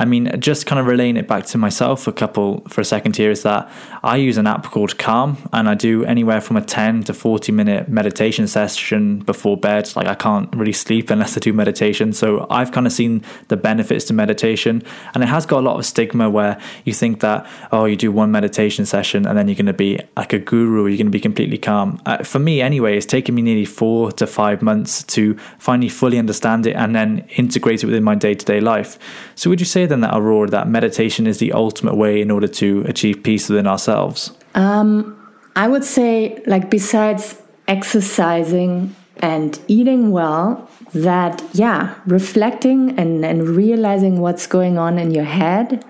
I 0.00 0.06
mean, 0.06 0.40
just 0.40 0.64
kind 0.64 0.80
of 0.80 0.86
relaying 0.86 1.18
it 1.18 1.28
back 1.28 1.44
to 1.46 1.58
myself 1.58 2.06
a 2.06 2.12
couple 2.12 2.62
for 2.68 2.80
a 2.80 2.84
second 2.86 3.16
here 3.16 3.30
is 3.30 3.42
that 3.42 3.70
I 4.02 4.16
use 4.16 4.38
an 4.38 4.46
app 4.46 4.64
called 4.64 4.96
Calm 4.96 5.36
and 5.52 5.68
I 5.68 5.74
do 5.74 6.06
anywhere 6.06 6.40
from 6.40 6.56
a 6.56 6.62
10 6.62 7.04
to 7.04 7.12
40 7.12 7.52
minute 7.52 7.86
meditation 7.86 8.46
session 8.46 9.18
before 9.18 9.58
bed. 9.58 9.94
Like 9.94 10.06
I 10.06 10.14
can't 10.14 10.48
really 10.56 10.72
sleep 10.72 11.10
unless 11.10 11.36
I 11.36 11.40
do 11.40 11.52
meditation. 11.52 12.14
So 12.14 12.46
I've 12.48 12.72
kind 12.72 12.86
of 12.86 12.94
seen 12.94 13.22
the 13.48 13.58
benefits 13.58 14.06
to 14.06 14.14
meditation 14.14 14.82
and 15.12 15.22
it 15.22 15.26
has 15.26 15.44
got 15.44 15.58
a 15.58 15.66
lot 15.68 15.78
of 15.78 15.84
stigma 15.84 16.30
where 16.30 16.58
you 16.86 16.94
think 16.94 17.20
that, 17.20 17.46
oh, 17.70 17.84
you 17.84 17.96
do 17.96 18.10
one 18.10 18.30
meditation 18.30 18.86
session 18.86 19.26
and 19.26 19.36
then 19.36 19.48
you're 19.48 19.54
going 19.54 19.66
to 19.66 19.74
be 19.74 20.00
like 20.16 20.32
a 20.32 20.38
guru, 20.38 20.86
you're 20.86 20.96
going 20.96 21.08
to 21.08 21.10
be 21.10 21.20
completely 21.20 21.58
calm. 21.58 22.00
Uh, 22.06 22.24
for 22.24 22.38
me, 22.38 22.62
anyway, 22.62 22.96
it's 22.96 23.04
taken 23.04 23.34
me 23.34 23.42
nearly 23.42 23.66
four 23.66 24.10
to 24.12 24.26
five 24.26 24.62
months 24.62 25.02
to 25.02 25.36
finally 25.58 25.90
fully 25.90 26.16
understand 26.16 26.66
it 26.66 26.74
and 26.74 26.96
then 26.96 27.28
integrate 27.36 27.82
it 27.82 27.86
within 27.86 28.02
my 28.02 28.14
day 28.14 28.34
to 28.34 28.46
day 28.46 28.62
life. 28.62 28.98
So 29.34 29.50
would 29.50 29.60
you 29.60 29.66
say 29.66 29.89
then 29.90 30.00
that 30.00 30.16
Aurora, 30.16 30.48
that 30.50 30.68
meditation 30.68 31.26
is 31.26 31.38
the 31.38 31.52
ultimate 31.52 31.96
way 31.96 32.20
in 32.20 32.30
order 32.30 32.48
to 32.48 32.84
achieve 32.86 33.22
peace 33.22 33.48
within 33.48 33.66
ourselves? 33.66 34.32
Um, 34.54 35.16
I 35.56 35.68
would 35.68 35.84
say, 35.84 36.42
like, 36.46 36.70
besides 36.70 37.40
exercising 37.68 38.94
and 39.18 39.60
eating 39.68 40.10
well, 40.10 40.68
that, 40.92 41.42
yeah, 41.52 41.94
reflecting 42.06 42.98
and, 42.98 43.24
and 43.24 43.48
realizing 43.48 44.20
what's 44.20 44.46
going 44.46 44.78
on 44.78 44.98
in 44.98 45.10
your 45.10 45.24
head 45.24 45.84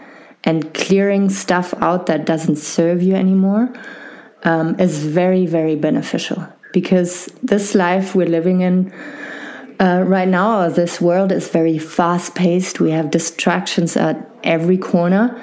and 0.45 0.73
clearing 0.75 1.31
stuff 1.31 1.73
out 1.81 2.07
that 2.07 2.25
doesn't 2.25 2.57
serve 2.57 3.03
you 3.03 3.15
anymore 3.15 3.73
um, 4.45 4.79
is 4.81 5.05
very, 5.05 5.47
very 5.47 5.77
beneficial 5.77 6.47
because 6.73 7.27
this 7.43 7.75
life 7.75 8.15
we're 8.15 8.27
living 8.27 8.61
in 8.63 8.93
uh, 9.81 10.05
right 10.07 10.29
now, 10.29 10.69
this 10.69 11.01
world 11.01 11.33
is 11.33 11.49
very 11.49 11.79
fast 11.79 12.35
paced. 12.35 12.81
We 12.81 12.91
have 12.91 13.11
distractions 13.11 13.97
at 13.97 14.31
every 14.45 14.77
corner. 14.77 15.43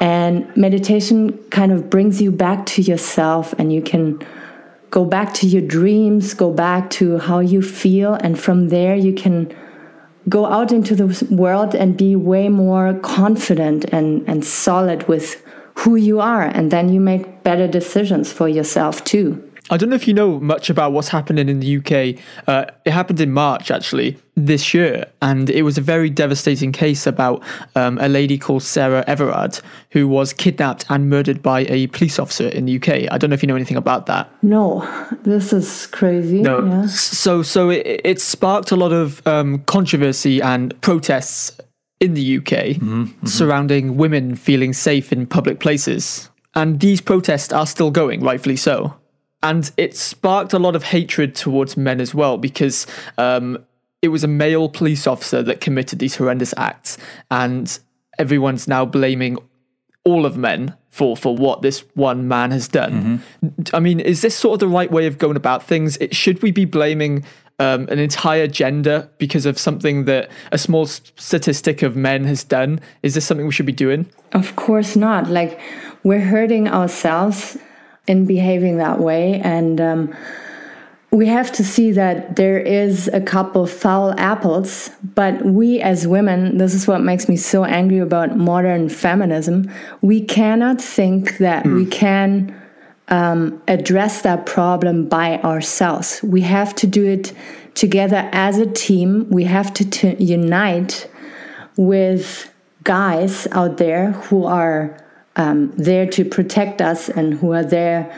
And 0.00 0.54
meditation 0.56 1.38
kind 1.50 1.72
of 1.72 1.88
brings 1.88 2.20
you 2.20 2.32
back 2.32 2.66
to 2.66 2.82
yourself, 2.82 3.52
and 3.58 3.72
you 3.72 3.80
can 3.82 4.20
go 4.90 5.04
back 5.04 5.32
to 5.34 5.46
your 5.46 5.62
dreams, 5.62 6.34
go 6.34 6.52
back 6.52 6.90
to 6.90 7.18
how 7.18 7.38
you 7.38 7.62
feel. 7.62 8.14
And 8.14 8.38
from 8.38 8.68
there, 8.68 8.96
you 8.96 9.12
can 9.12 9.54
go 10.28 10.46
out 10.46 10.72
into 10.72 10.94
the 10.94 11.26
world 11.30 11.74
and 11.74 11.96
be 11.96 12.16
way 12.16 12.48
more 12.48 12.94
confident 12.94 13.84
and, 13.86 14.28
and 14.28 14.44
solid 14.44 15.06
with 15.08 15.42
who 15.74 15.94
you 15.94 16.20
are. 16.20 16.42
And 16.42 16.70
then 16.70 16.88
you 16.88 17.00
make 17.00 17.44
better 17.44 17.68
decisions 17.68 18.32
for 18.32 18.48
yourself, 18.48 19.04
too. 19.04 19.47
I 19.70 19.76
don't 19.76 19.90
know 19.90 19.96
if 19.96 20.08
you 20.08 20.14
know 20.14 20.40
much 20.40 20.70
about 20.70 20.92
what's 20.92 21.08
happening 21.08 21.48
in 21.48 21.60
the 21.60 21.76
UK. 21.76 22.22
Uh, 22.46 22.70
it 22.84 22.90
happened 22.90 23.20
in 23.20 23.32
March, 23.32 23.70
actually, 23.70 24.16
this 24.34 24.72
year, 24.72 25.06
and 25.20 25.50
it 25.50 25.62
was 25.62 25.76
a 25.76 25.80
very 25.80 26.08
devastating 26.08 26.72
case 26.72 27.06
about 27.06 27.42
um, 27.74 27.98
a 27.98 28.08
lady 28.08 28.38
called 28.38 28.62
Sarah 28.62 29.04
Everard 29.06 29.60
who 29.90 30.08
was 30.08 30.32
kidnapped 30.32 30.86
and 30.88 31.10
murdered 31.10 31.42
by 31.42 31.60
a 31.68 31.86
police 31.88 32.18
officer 32.18 32.48
in 32.48 32.64
the 32.64 32.76
UK. 32.76 33.12
I 33.12 33.18
don't 33.18 33.30
know 33.30 33.34
if 33.34 33.42
you 33.42 33.46
know 33.46 33.56
anything 33.56 33.76
about 33.76 34.06
that. 34.06 34.30
No, 34.42 34.88
this 35.22 35.52
is 35.52 35.86
crazy. 35.88 36.40
No, 36.40 36.64
yeah. 36.64 36.86
so 36.86 37.42
so 37.42 37.70
it, 37.70 38.00
it 38.04 38.20
sparked 38.20 38.70
a 38.70 38.76
lot 38.76 38.92
of 38.92 39.26
um, 39.26 39.58
controversy 39.64 40.40
and 40.40 40.78
protests 40.80 41.60
in 42.00 42.14
the 42.14 42.38
UK 42.38 42.44
mm-hmm, 42.44 43.02
mm-hmm. 43.04 43.26
surrounding 43.26 43.96
women 43.96 44.36
feeling 44.36 44.72
safe 44.72 45.12
in 45.12 45.26
public 45.26 45.60
places, 45.60 46.30
and 46.54 46.80
these 46.80 47.00
protests 47.00 47.52
are 47.52 47.66
still 47.66 47.90
going, 47.90 48.20
rightfully 48.20 48.56
so 48.56 48.94
and 49.42 49.70
it 49.76 49.96
sparked 49.96 50.52
a 50.52 50.58
lot 50.58 50.74
of 50.74 50.84
hatred 50.84 51.34
towards 51.34 51.76
men 51.76 52.00
as 52.00 52.14
well 52.14 52.38
because 52.38 52.86
um, 53.18 53.64
it 54.02 54.08
was 54.08 54.24
a 54.24 54.28
male 54.28 54.68
police 54.68 55.06
officer 55.06 55.42
that 55.42 55.60
committed 55.60 55.98
these 55.98 56.16
horrendous 56.16 56.54
acts, 56.56 56.98
and 57.30 57.78
everyone's 58.18 58.66
now 58.66 58.84
blaming 58.84 59.38
all 60.04 60.24
of 60.24 60.36
men 60.36 60.74
for 60.90 61.16
for 61.16 61.36
what 61.36 61.62
this 61.62 61.84
one 61.94 62.26
man 62.26 62.50
has 62.50 62.68
done. 62.68 63.22
Mm-hmm. 63.42 63.76
I 63.76 63.80
mean, 63.80 64.00
is 64.00 64.22
this 64.22 64.34
sort 64.34 64.54
of 64.54 64.60
the 64.60 64.68
right 64.68 64.90
way 64.90 65.06
of 65.06 65.18
going 65.18 65.36
about 65.36 65.62
things? 65.62 65.96
It, 65.98 66.14
should 66.14 66.42
we 66.42 66.50
be 66.50 66.64
blaming 66.64 67.24
um, 67.58 67.88
an 67.88 67.98
entire 67.98 68.46
gender 68.46 69.08
because 69.18 69.46
of 69.46 69.58
something 69.58 70.04
that 70.04 70.30
a 70.52 70.58
small 70.58 70.86
statistic 70.86 71.82
of 71.82 71.96
men 71.96 72.24
has 72.24 72.44
done? 72.44 72.80
Is 73.02 73.14
this 73.14 73.24
something 73.24 73.46
we 73.46 73.52
should 73.52 73.66
be 73.66 73.72
doing? 73.72 74.06
Of 74.32 74.56
course 74.56 74.96
not. 74.96 75.28
Like 75.28 75.60
we're 76.02 76.20
hurting 76.20 76.68
ourselves 76.68 77.58
in 78.08 78.26
behaving 78.26 78.78
that 78.78 78.98
way. 78.98 79.40
And 79.40 79.80
um, 79.80 80.16
we 81.10 81.26
have 81.26 81.50
to 81.52 81.64
see 81.64 81.92
that 81.92 82.36
there 82.36 82.58
is 82.58 83.08
a 83.08 83.20
couple 83.20 83.64
of 83.64 83.70
foul 83.70 84.12
apples, 84.18 84.90
but 85.14 85.42
we 85.44 85.80
as 85.80 86.06
women, 86.06 86.58
this 86.58 86.74
is 86.74 86.86
what 86.86 87.00
makes 87.00 87.28
me 87.28 87.36
so 87.36 87.64
angry 87.64 87.98
about 87.98 88.36
modern 88.36 88.88
feminism. 88.88 89.70
We 90.02 90.22
cannot 90.22 90.80
think 90.80 91.38
that 91.38 91.64
mm. 91.64 91.76
we 91.76 91.86
can 91.86 92.54
um, 93.08 93.62
address 93.68 94.22
that 94.22 94.44
problem 94.44 95.08
by 95.08 95.38
ourselves. 95.38 96.20
We 96.22 96.42
have 96.42 96.74
to 96.76 96.86
do 96.86 97.06
it 97.06 97.32
together 97.74 98.28
as 98.32 98.58
a 98.58 98.66
team. 98.66 99.28
We 99.30 99.44
have 99.44 99.72
to 99.74 99.88
t- 99.88 100.16
unite 100.18 101.08
with 101.76 102.52
guys 102.84 103.46
out 103.52 103.78
there 103.78 104.12
who 104.12 104.44
are 104.44 104.98
um, 105.38 105.70
there 105.76 106.06
to 106.06 106.24
protect 106.24 106.82
us 106.82 107.08
and 107.08 107.34
who 107.34 107.52
are 107.52 107.64
there, 107.64 108.12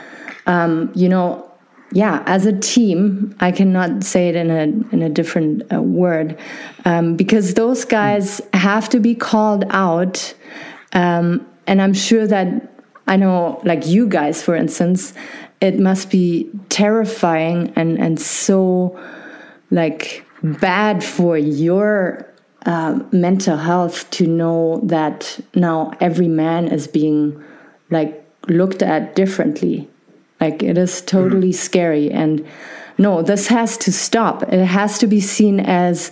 um, 0.47 0.91
you 0.93 1.07
know, 1.07 1.47
yeah, 1.93 2.23
as 2.25 2.45
a 2.45 2.57
team, 2.57 3.35
I 3.39 3.51
cannot 3.51 4.03
say 4.03 4.29
it 4.29 4.35
in 4.35 4.49
a 4.49 4.93
in 4.93 5.01
a 5.01 5.09
different 5.09 5.63
uh, 5.73 5.81
word, 5.81 6.39
um, 6.85 7.17
because 7.17 7.53
those 7.53 7.83
guys 7.83 8.41
have 8.53 8.87
to 8.89 8.99
be 8.99 9.13
called 9.13 9.65
out, 9.71 10.33
um, 10.93 11.45
and 11.67 11.81
I'm 11.81 11.93
sure 11.93 12.25
that 12.27 12.71
I 13.07 13.17
know, 13.17 13.59
like 13.65 13.85
you 13.85 14.07
guys, 14.07 14.41
for 14.41 14.55
instance, 14.55 15.13
it 15.59 15.79
must 15.79 16.09
be 16.09 16.49
terrifying 16.69 17.73
and 17.75 17.99
and 17.99 18.19
so 18.19 18.97
like 19.69 20.25
bad 20.41 21.03
for 21.03 21.37
your 21.37 22.30
uh, 22.65 22.99
mental 23.11 23.57
health 23.57 24.09
to 24.11 24.27
know 24.27 24.79
that 24.83 25.39
now 25.55 25.91
every 25.99 26.27
man 26.27 26.67
is 26.67 26.87
being 26.87 27.43
like 27.89 28.23
looked 28.47 28.81
at 28.81 29.15
differently. 29.15 29.87
Like 30.39 30.63
it 30.63 30.77
is 30.77 31.01
totally 31.01 31.51
mm. 31.51 31.55
scary. 31.55 32.11
And 32.11 32.45
no, 32.97 33.21
this 33.21 33.47
has 33.47 33.77
to 33.79 33.91
stop. 33.91 34.43
It 34.43 34.65
has 34.65 34.97
to 34.99 35.07
be 35.07 35.21
seen 35.21 35.59
as 35.59 36.11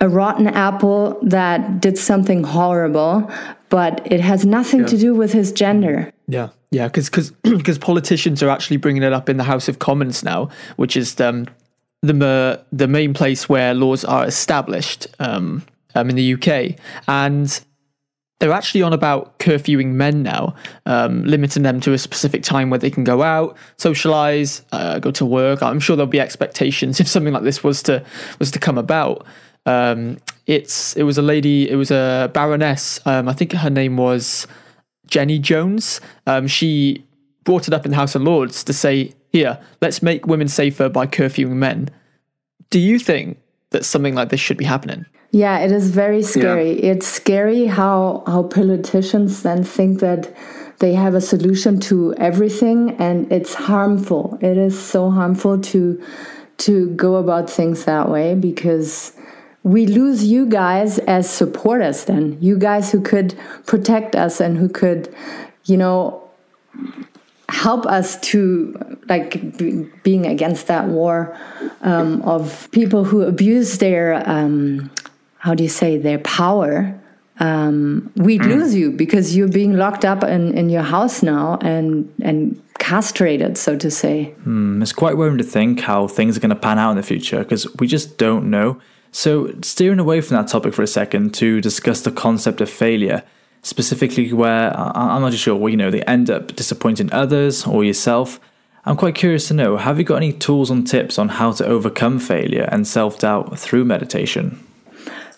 a 0.00 0.08
rotten 0.08 0.48
apple 0.48 1.18
that 1.22 1.80
did 1.80 1.96
something 1.96 2.44
horrible, 2.44 3.30
but 3.70 4.00
it 4.10 4.20
has 4.20 4.44
nothing 4.44 4.80
yeah. 4.80 4.86
to 4.86 4.98
do 4.98 5.14
with 5.14 5.32
his 5.32 5.52
gender. 5.52 6.12
Yeah. 6.28 6.50
Yeah, 6.72 6.88
because 6.88 7.30
because 7.42 7.78
politicians 7.92 8.42
are 8.42 8.50
actually 8.50 8.76
bringing 8.76 9.02
it 9.02 9.12
up 9.12 9.28
in 9.28 9.36
the 9.36 9.44
House 9.44 9.68
of 9.68 9.78
Commons 9.78 10.24
now, 10.24 10.50
which 10.74 10.96
is 10.96 11.18
um, 11.20 11.46
the 12.02 12.62
the 12.72 12.88
main 12.88 13.14
place 13.14 13.48
where 13.48 13.72
laws 13.72 14.04
are 14.04 14.26
established. 14.26 15.06
Um, 15.18 15.62
um, 15.96 16.10
in 16.10 16.16
the 16.16 16.34
UK, 16.34 16.78
and 17.08 17.60
they're 18.38 18.52
actually 18.52 18.82
on 18.82 18.92
about 18.92 19.38
curfewing 19.38 19.92
men 19.92 20.22
now, 20.22 20.54
um, 20.84 21.24
limiting 21.24 21.62
them 21.62 21.80
to 21.80 21.92
a 21.94 21.98
specific 21.98 22.42
time 22.42 22.68
where 22.68 22.78
they 22.78 22.90
can 22.90 23.02
go 23.02 23.22
out, 23.22 23.56
socialize, 23.78 24.62
uh, 24.72 24.98
go 24.98 25.10
to 25.12 25.24
work. 25.24 25.62
I'm 25.62 25.80
sure 25.80 25.96
there'll 25.96 26.06
be 26.06 26.20
expectations 26.20 27.00
if 27.00 27.08
something 27.08 27.32
like 27.32 27.44
this 27.44 27.64
was 27.64 27.82
to 27.84 28.04
was 28.38 28.50
to 28.52 28.58
come 28.58 28.78
about. 28.78 29.26
Um, 29.64 30.18
it's 30.46 30.94
it 30.96 31.04
was 31.04 31.18
a 31.18 31.22
lady, 31.22 31.68
it 31.68 31.76
was 31.76 31.90
a 31.90 32.30
baroness. 32.32 33.00
Um, 33.06 33.28
I 33.28 33.32
think 33.32 33.52
her 33.52 33.70
name 33.70 33.96
was 33.96 34.46
Jenny 35.06 35.38
Jones. 35.38 36.00
Um, 36.26 36.46
she 36.46 37.04
brought 37.44 37.68
it 37.68 37.74
up 37.74 37.84
in 37.84 37.90
the 37.90 37.96
House 37.96 38.14
of 38.14 38.22
Lords 38.22 38.62
to 38.64 38.72
say, 38.72 39.14
"Here, 39.32 39.58
let's 39.80 40.02
make 40.02 40.26
women 40.26 40.48
safer 40.48 40.88
by 40.90 41.06
curfewing 41.06 41.56
men." 41.56 41.88
Do 42.68 42.78
you 42.78 42.98
think 42.98 43.38
that 43.70 43.84
something 43.84 44.14
like 44.14 44.28
this 44.28 44.40
should 44.40 44.58
be 44.58 44.64
happening? 44.64 45.06
Yeah, 45.36 45.58
it 45.58 45.70
is 45.70 45.90
very 45.90 46.22
scary. 46.22 46.82
Yeah. 46.82 46.92
It's 46.92 47.06
scary 47.06 47.66
how 47.66 48.22
how 48.26 48.44
politicians 48.44 49.42
then 49.42 49.64
think 49.64 50.00
that 50.00 50.34
they 50.78 50.94
have 50.94 51.14
a 51.14 51.20
solution 51.20 51.78
to 51.90 52.14
everything 52.14 52.96
and 52.98 53.30
it's 53.30 53.52
harmful. 53.52 54.38
It 54.40 54.56
is 54.56 54.80
so 54.80 55.10
harmful 55.10 55.60
to 55.60 56.02
to 56.64 56.88
go 56.96 57.16
about 57.16 57.50
things 57.50 57.84
that 57.84 58.08
way 58.08 58.34
because 58.34 59.12
we 59.62 59.86
lose 59.86 60.24
you 60.24 60.46
guys 60.46 60.98
as 61.00 61.28
supporters 61.28 62.06
then. 62.06 62.38
You 62.40 62.56
guys 62.56 62.90
who 62.90 63.02
could 63.02 63.38
protect 63.66 64.16
us 64.16 64.40
and 64.40 64.56
who 64.56 64.70
could, 64.70 65.14
you 65.66 65.76
know, 65.76 66.22
help 67.50 67.84
us 67.84 68.18
to 68.32 68.74
like 69.10 69.58
be, 69.58 69.84
being 70.02 70.24
against 70.24 70.66
that 70.68 70.86
war 70.86 71.36
um, 71.82 72.22
of 72.22 72.70
people 72.70 73.04
who 73.04 73.20
abuse 73.20 73.76
their 73.78 74.22
um, 74.26 74.90
how 75.46 75.54
do 75.54 75.62
you 75.62 75.74
say 75.82 75.96
their 75.96 76.18
power 76.18 76.72
um, 77.38 78.10
we'd 78.16 78.40
mm. 78.40 78.48
lose 78.48 78.74
you 78.74 78.90
because 78.90 79.36
you're 79.36 79.48
being 79.48 79.76
locked 79.76 80.04
up 80.04 80.24
in, 80.24 80.56
in 80.56 80.70
your 80.70 80.82
house 80.82 81.22
now 81.22 81.58
and 81.60 82.12
and 82.22 82.60
castrated, 82.78 83.58
so 83.58 83.76
to 83.76 83.90
say. 83.90 84.34
Mm, 84.46 84.82
it's 84.82 84.92
quite 84.92 85.16
worrying 85.16 85.38
to 85.38 85.44
think 85.44 85.80
how 85.80 86.08
things 86.08 86.36
are 86.36 86.40
going 86.40 86.50
to 86.50 86.56
pan 86.56 86.78
out 86.78 86.90
in 86.90 86.96
the 86.96 87.02
future 87.02 87.38
because 87.38 87.72
we 87.76 87.86
just 87.86 88.16
don't 88.16 88.48
know. 88.50 88.80
So, 89.12 89.52
steering 89.62 89.98
away 89.98 90.20
from 90.20 90.36
that 90.36 90.48
topic 90.48 90.74
for 90.74 90.82
a 90.82 90.86
second 90.86 91.34
to 91.34 91.60
discuss 91.60 92.02
the 92.02 92.10
concept 92.10 92.60
of 92.60 92.70
failure, 92.70 93.22
specifically 93.62 94.32
where 94.32 94.74
I'm 94.76 95.22
not 95.22 95.34
sure, 95.34 95.56
well, 95.56 95.70
you 95.70 95.76
know, 95.76 95.90
they 95.90 96.02
end 96.02 96.30
up 96.30 96.54
disappointing 96.54 97.12
others 97.12 97.66
or 97.66 97.84
yourself. 97.84 98.40
I'm 98.84 98.96
quite 98.96 99.14
curious 99.14 99.48
to 99.48 99.54
know 99.54 99.78
have 99.78 99.98
you 99.98 100.04
got 100.04 100.16
any 100.16 100.32
tools 100.32 100.70
and 100.70 100.86
tips 100.86 101.18
on 101.18 101.28
how 101.28 101.52
to 101.52 101.66
overcome 101.66 102.18
failure 102.18 102.68
and 102.70 102.86
self 102.86 103.18
doubt 103.18 103.58
through 103.58 103.84
meditation? 103.84 104.62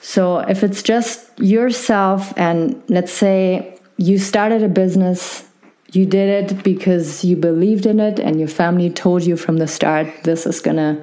So, 0.09 0.39
if 0.39 0.65
it's 0.65 0.83
just 0.83 1.39
yourself, 1.39 2.33
and 2.39 2.83
let's 2.89 3.13
say 3.13 3.79
you 3.99 4.17
started 4.17 4.63
a 4.63 4.69
business, 4.83 5.47
you 5.93 6.07
did 6.07 6.51
it 6.51 6.63
because 6.63 7.23
you 7.27 7.37
believed 7.37 7.85
in 7.85 8.01
it, 8.01 8.19
and 8.19 8.39
your 8.39 8.49
family 8.49 8.89
told 8.89 9.25
you 9.25 9.37
from 9.37 9.59
the 9.59 9.67
start, 9.67 10.07
this 10.25 10.47
is 10.47 10.63
gonna 10.63 10.97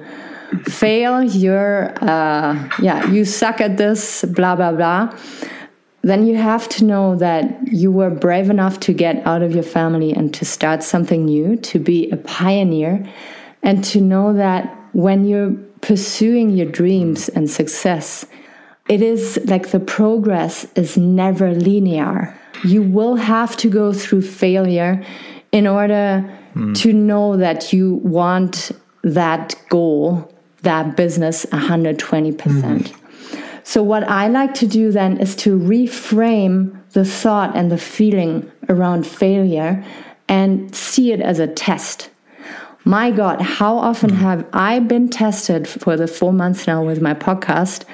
fail, 0.64 1.22
you're, 1.22 1.94
uh, 2.02 2.68
yeah, 2.82 3.08
you 3.08 3.24
suck 3.24 3.60
at 3.60 3.76
this, 3.76 4.24
blah, 4.24 4.56
blah, 4.56 4.72
blah. 4.72 5.16
Then 6.02 6.26
you 6.26 6.34
have 6.34 6.68
to 6.70 6.84
know 6.84 7.14
that 7.14 7.44
you 7.68 7.92
were 7.92 8.10
brave 8.10 8.50
enough 8.50 8.80
to 8.80 8.92
get 8.92 9.24
out 9.24 9.40
of 9.40 9.54
your 9.54 9.68
family 9.78 10.12
and 10.12 10.34
to 10.34 10.44
start 10.44 10.82
something 10.82 11.26
new, 11.26 11.54
to 11.58 11.78
be 11.78 12.10
a 12.10 12.16
pioneer, 12.16 13.06
and 13.62 13.84
to 13.84 14.00
know 14.00 14.32
that 14.32 14.76
when 14.94 15.24
you're 15.24 15.52
pursuing 15.80 16.50
your 16.50 16.66
dreams 16.66 17.28
and 17.28 17.48
success, 17.48 18.26
it 18.88 19.02
is 19.02 19.38
like 19.46 19.70
the 19.70 19.80
progress 19.80 20.64
is 20.76 20.96
never 20.96 21.52
linear. 21.52 22.38
You 22.64 22.82
will 22.82 23.16
have 23.16 23.56
to 23.58 23.68
go 23.68 23.92
through 23.92 24.22
failure 24.22 25.04
in 25.52 25.66
order 25.66 26.24
mm. 26.54 26.76
to 26.76 26.92
know 26.92 27.36
that 27.36 27.72
you 27.72 27.94
want 27.96 28.70
that 29.02 29.54
goal, 29.68 30.32
that 30.62 30.96
business 30.96 31.46
120%. 31.46 32.36
Mm. 32.36 32.96
So, 33.64 33.82
what 33.82 34.04
I 34.04 34.28
like 34.28 34.54
to 34.54 34.66
do 34.66 34.92
then 34.92 35.18
is 35.18 35.34
to 35.36 35.58
reframe 35.58 36.80
the 36.92 37.04
thought 37.04 37.56
and 37.56 37.70
the 37.70 37.78
feeling 37.78 38.50
around 38.68 39.06
failure 39.06 39.84
and 40.28 40.74
see 40.74 41.12
it 41.12 41.20
as 41.20 41.40
a 41.40 41.46
test. 41.46 42.08
My 42.84 43.10
God, 43.10 43.40
how 43.40 43.76
often 43.76 44.10
mm. 44.10 44.16
have 44.18 44.46
I 44.52 44.78
been 44.78 45.08
tested 45.08 45.66
for 45.66 45.96
the 45.96 46.06
four 46.06 46.32
months 46.32 46.68
now 46.68 46.84
with 46.84 47.02
my 47.02 47.14
podcast? 47.14 47.84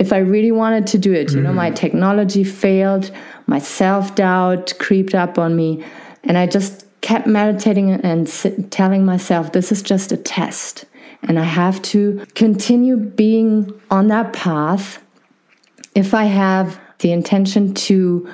If 0.00 0.14
I 0.14 0.18
really 0.18 0.50
wanted 0.50 0.88
to 0.88 0.98
do 0.98 1.12
it. 1.12 1.28
Mm-hmm. 1.28 1.36
You 1.36 1.42
know, 1.44 1.52
my 1.52 1.68
mm-hmm. 1.68 1.74
technology 1.76 2.42
failed, 2.42 3.12
my 3.46 3.60
self 3.60 4.16
doubt 4.16 4.72
creeped 4.80 5.14
up 5.14 5.38
on 5.38 5.54
me, 5.54 5.84
and 6.24 6.36
I 6.36 6.46
just 6.46 6.86
kept 7.02 7.26
meditating 7.26 7.92
and 7.92 8.28
sit, 8.28 8.70
telling 8.70 9.04
myself, 9.04 9.52
this 9.52 9.70
is 9.70 9.82
just 9.82 10.10
a 10.10 10.16
test. 10.16 10.86
And 11.22 11.38
I 11.38 11.44
have 11.44 11.82
to 11.82 12.26
continue 12.34 12.96
being 12.96 13.78
on 13.90 14.08
that 14.08 14.32
path 14.32 15.02
if 15.94 16.14
I 16.14 16.24
have 16.24 16.80
the 17.00 17.12
intention 17.12 17.74
to 17.74 18.28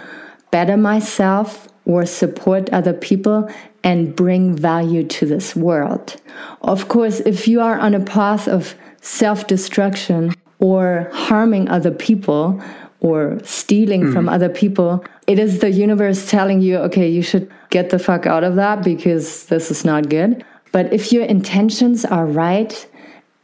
better 0.53 0.77
myself 0.77 1.69
or 1.85 2.07
support 2.07 2.71
other 2.71 2.93
people 2.93 3.51
and 3.83 4.15
bring 4.15 4.55
value 4.57 5.05
to 5.05 5.27
this 5.27 5.57
world. 5.57 6.21
Of 6.63 6.89
course, 6.89 7.21
if 7.21 7.49
you 7.49 7.61
are 7.61 7.79
on 7.79 7.95
a 7.95 8.01
path 8.01 8.47
of 8.47 8.77
self 9.01 9.49
destruction, 9.49 10.33
or 10.59 11.11
harming 11.13 11.69
other 11.69 11.91
people 11.91 12.63
or 13.01 13.39
stealing 13.45 14.05
mm. 14.05 14.13
from 14.13 14.29
other 14.29 14.49
people, 14.49 15.05
it 15.27 15.39
is 15.39 15.59
the 15.59 15.71
universe 15.71 16.31
telling 16.31 16.61
you, 16.61 16.79
okay, 16.79 17.09
you 17.09 17.23
should 17.23 17.51
get 17.71 17.91
the 17.91 17.99
fuck 17.99 18.27
out 18.27 18.43
of 18.43 18.57
that 18.57 18.83
because 18.83 19.47
this 19.47 19.71
is 19.71 19.85
not 19.85 20.09
good. 20.09 20.45
But 20.73 20.93
if 20.93 21.13
your 21.13 21.25
intentions 21.25 22.05
are 22.05 22.27
right, 22.27 22.87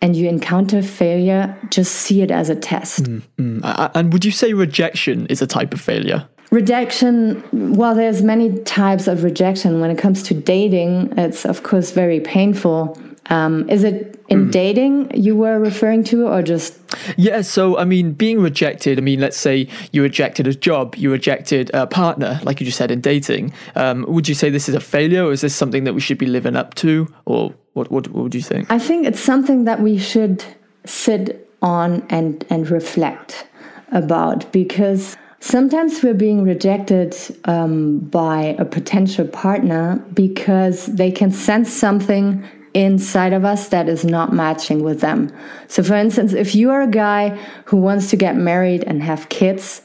and 0.03 0.17
you 0.17 0.29
encounter 0.29 0.83
failure, 0.83 1.57
just 1.71 1.93
see 1.95 2.23
it 2.23 2.31
as 2.31 2.51
a 2.51 2.57
test. 2.57 3.05
Mm, 3.05 3.23
mm. 3.39 3.91
And 3.95 4.13
would 4.13 4.25
you 4.25 4.33
say 4.33 4.53
rejection 4.53 5.27
is 5.29 5.41
a 5.41 5.47
type 5.47 5.73
of 5.73 5.81
failure? 5.81 6.29
Rejection, 6.51 7.43
well, 7.77 7.95
there's 7.95 8.21
many 8.21 8.59
types 8.65 9.07
of 9.07 9.23
rejection. 9.23 9.81
When 9.81 9.91
it 9.91 9.99
comes 9.99 10.23
to 10.25 10.35
dating, 10.35 11.17
it's 11.17 11.47
of 11.47 11.63
course 11.63 11.93
very 11.93 12.19
painful. 12.21 12.99
Um, 13.27 13.69
is 13.71 13.85
it 13.85 14.23
in 14.29 14.49
mm. 14.49 14.51
dating 14.51 15.17
you 15.17 15.37
were 15.37 15.59
referring 15.59 16.03
to, 16.05 16.27
or 16.27 16.43
just? 16.43 16.79
Yeah, 17.17 17.43
so 17.43 17.79
I 17.79 17.85
mean, 17.85 18.13
being 18.13 18.41
rejected. 18.41 18.99
I 18.99 19.03
mean, 19.03 19.21
let's 19.21 19.37
say 19.37 19.69
you 19.93 20.03
rejected 20.03 20.47
a 20.47 20.55
job, 20.55 20.97
you 20.97 21.11
rejected 21.11 21.71
a 21.73 21.87
partner, 21.87 22.41
like 22.43 22.61
you 22.61 22.67
just 22.67 22.79
said 22.79 22.91
in 22.91 23.01
dating. 23.01 23.53
Um, 23.77 24.05
would 24.09 24.29
you 24.29 24.35
say 24.35 24.51
this 24.51 24.69
is 24.69 24.75
a 24.75 24.81
failure, 24.81 25.25
or 25.25 25.33
is 25.33 25.41
this 25.41 25.55
something 25.55 25.85
that 25.85 25.95
we 25.95 26.01
should 26.01 26.19
be 26.19 26.27
living 26.27 26.57
up 26.57 26.75
to, 26.77 27.13
or 27.25 27.55
what? 27.75 27.91
What, 27.91 28.09
what 28.09 28.25
would 28.25 28.35
you 28.35 28.43
think? 28.43 28.71
I 28.71 28.79
think 28.79 29.07
it's 29.07 29.21
something 29.21 29.65
that 29.65 29.81
we 29.81 29.99
should 29.99 30.45
sit 30.85 31.49
on 31.63 32.05
and 32.11 32.45
and 32.51 32.69
reflect 32.71 33.47
about 33.93 34.51
because 34.53 35.17
Sometimes 35.45 36.05
we're 36.05 36.15
being 36.15 36.45
rejected 36.45 37.17
um, 37.47 37.99
by 37.99 38.55
a 38.61 38.65
potential 38.65 39.27
partner 39.27 39.97
because 40.15 40.87
they 40.87 41.11
can 41.11 41.33
sense 41.33 41.73
something 41.73 42.49
inside 42.75 43.33
of 43.33 43.45
us 43.45 43.69
that 43.69 43.89
is 43.89 44.05
not 44.05 44.33
matching 44.33 44.83
with 44.83 45.01
them. 45.01 45.31
So, 45.69 45.83
for 45.83 45.95
instance, 45.95 46.33
if 46.33 46.55
you 46.55 46.71
are 46.71 46.83
a 46.83 46.91
guy 46.91 47.31
who 47.67 47.77
wants 47.77 48.11
to 48.11 48.17
get 48.17 48.37
married 48.37 48.85
and 48.85 49.03
have 49.03 49.29
kids, 49.29 49.83